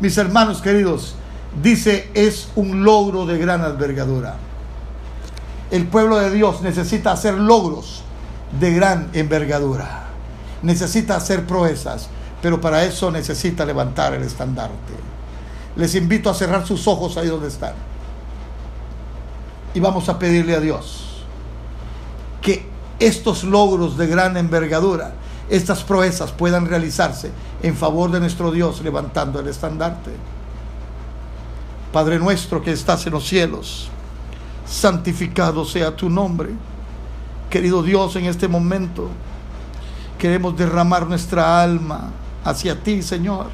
Mis 0.00 0.16
hermanos 0.16 0.62
queridos, 0.62 1.14
dice 1.62 2.10
es 2.14 2.48
un 2.54 2.82
logro 2.82 3.26
de 3.26 3.36
gran 3.36 3.62
envergadura. 3.62 4.51
El 5.72 5.86
pueblo 5.86 6.18
de 6.18 6.30
Dios 6.30 6.60
necesita 6.60 7.12
hacer 7.12 7.32
logros 7.32 8.02
de 8.60 8.74
gran 8.74 9.08
envergadura. 9.14 10.04
Necesita 10.60 11.16
hacer 11.16 11.46
proezas, 11.46 12.10
pero 12.42 12.60
para 12.60 12.84
eso 12.84 13.10
necesita 13.10 13.64
levantar 13.64 14.12
el 14.12 14.22
estandarte. 14.22 14.92
Les 15.74 15.94
invito 15.94 16.28
a 16.28 16.34
cerrar 16.34 16.66
sus 16.66 16.86
ojos 16.86 17.16
ahí 17.16 17.28
donde 17.28 17.48
están. 17.48 17.72
Y 19.72 19.80
vamos 19.80 20.10
a 20.10 20.18
pedirle 20.18 20.54
a 20.54 20.60
Dios 20.60 21.24
que 22.42 22.66
estos 22.98 23.42
logros 23.42 23.96
de 23.96 24.06
gran 24.06 24.36
envergadura, 24.36 25.14
estas 25.48 25.82
proezas 25.84 26.32
puedan 26.32 26.66
realizarse 26.66 27.30
en 27.62 27.74
favor 27.74 28.10
de 28.10 28.20
nuestro 28.20 28.50
Dios 28.50 28.82
levantando 28.82 29.40
el 29.40 29.48
estandarte. 29.48 30.10
Padre 31.94 32.18
nuestro 32.18 32.62
que 32.62 32.72
estás 32.72 33.06
en 33.06 33.14
los 33.14 33.26
cielos, 33.26 33.88
santificado 34.72 35.64
sea 35.64 35.94
tu 35.94 36.08
nombre. 36.08 36.50
Querido 37.50 37.82
Dios, 37.82 38.16
en 38.16 38.24
este 38.24 38.48
momento 38.48 39.08
queremos 40.18 40.56
derramar 40.56 41.06
nuestra 41.06 41.62
alma 41.62 42.10
hacia 42.42 42.82
ti, 42.82 43.02
Señor, 43.02 43.48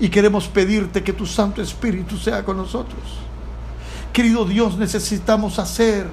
y 0.00 0.08
queremos 0.08 0.48
pedirte 0.48 1.02
que 1.02 1.12
tu 1.12 1.26
Santo 1.26 1.60
Espíritu 1.60 2.16
sea 2.16 2.42
con 2.42 2.56
nosotros. 2.56 3.02
Querido 4.12 4.46
Dios, 4.46 4.78
necesitamos 4.78 5.58
hacer 5.58 6.08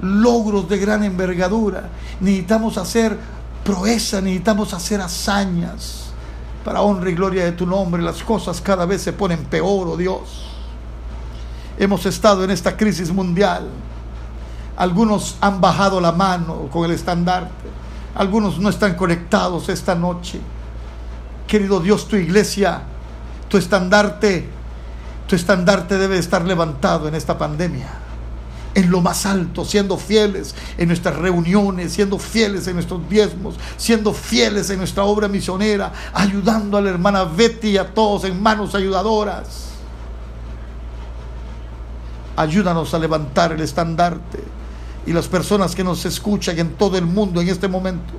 logros 0.00 0.68
de 0.68 0.78
gran 0.78 1.02
envergadura, 1.02 1.88
necesitamos 2.20 2.78
hacer 2.78 3.18
proeza, 3.64 4.20
necesitamos 4.20 4.72
hacer 4.72 5.00
hazañas 5.00 6.12
para 6.64 6.80
honra 6.80 7.10
y 7.10 7.14
gloria 7.14 7.44
de 7.44 7.52
tu 7.52 7.66
nombre. 7.66 8.00
Las 8.02 8.22
cosas 8.22 8.60
cada 8.60 8.86
vez 8.86 9.02
se 9.02 9.12
ponen 9.12 9.44
peor, 9.44 9.88
oh 9.88 9.96
Dios. 9.96 10.53
Hemos 11.78 12.06
estado 12.06 12.44
en 12.44 12.50
esta 12.50 12.76
crisis 12.76 13.10
mundial. 13.10 13.68
Algunos 14.76 15.36
han 15.40 15.60
bajado 15.60 16.00
la 16.00 16.12
mano 16.12 16.68
con 16.70 16.84
el 16.84 16.92
estandarte. 16.92 17.68
Algunos 18.14 18.58
no 18.58 18.68
están 18.68 18.94
conectados 18.94 19.68
esta 19.68 19.94
noche. 19.94 20.40
Querido 21.48 21.80
Dios, 21.80 22.06
tu 22.08 22.16
iglesia, 22.16 22.82
tu 23.48 23.56
estandarte, 23.56 24.48
tu 25.26 25.34
estandarte 25.34 25.98
debe 25.98 26.18
estar 26.18 26.44
levantado 26.44 27.08
en 27.08 27.14
esta 27.14 27.36
pandemia. 27.36 27.88
En 28.74 28.90
lo 28.90 29.00
más 29.00 29.26
alto, 29.26 29.64
siendo 29.64 29.96
fieles 29.96 30.54
en 30.76 30.88
nuestras 30.88 31.16
reuniones, 31.16 31.92
siendo 31.92 32.18
fieles 32.18 32.66
en 32.66 32.74
nuestros 32.74 33.08
diezmos, 33.08 33.54
siendo 33.76 34.12
fieles 34.12 34.70
en 34.70 34.78
nuestra 34.78 35.04
obra 35.04 35.28
misionera, 35.28 35.92
ayudando 36.12 36.76
a 36.76 36.80
la 36.80 36.90
hermana 36.90 37.24
Betty 37.24 37.70
y 37.70 37.78
a 37.78 37.94
todos 37.94 38.24
en 38.24 38.40
manos 38.42 38.74
ayudadoras. 38.74 39.73
Ayúdanos 42.36 42.92
a 42.94 42.98
levantar 42.98 43.52
el 43.52 43.60
estandarte 43.60 44.42
y 45.06 45.12
las 45.12 45.28
personas 45.28 45.74
que 45.74 45.84
nos 45.84 46.04
escuchan 46.04 46.58
en 46.58 46.74
todo 46.74 46.96
el 46.98 47.06
mundo 47.06 47.40
en 47.40 47.48
este 47.48 47.68
momento. 47.68 48.14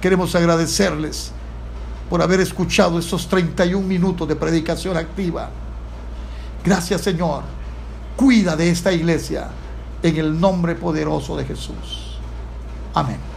Queremos 0.00 0.34
agradecerles 0.34 1.32
por 2.10 2.22
haber 2.22 2.40
escuchado 2.40 2.98
estos 2.98 3.28
31 3.28 3.86
minutos 3.86 4.28
de 4.28 4.36
predicación 4.36 4.96
activa. 4.96 5.50
Gracias 6.64 7.00
Señor. 7.00 7.42
Cuida 8.16 8.56
de 8.56 8.70
esta 8.70 8.92
iglesia 8.92 9.48
en 10.02 10.16
el 10.16 10.38
nombre 10.38 10.74
poderoso 10.74 11.36
de 11.36 11.44
Jesús. 11.44 12.18
Amén. 12.94 13.35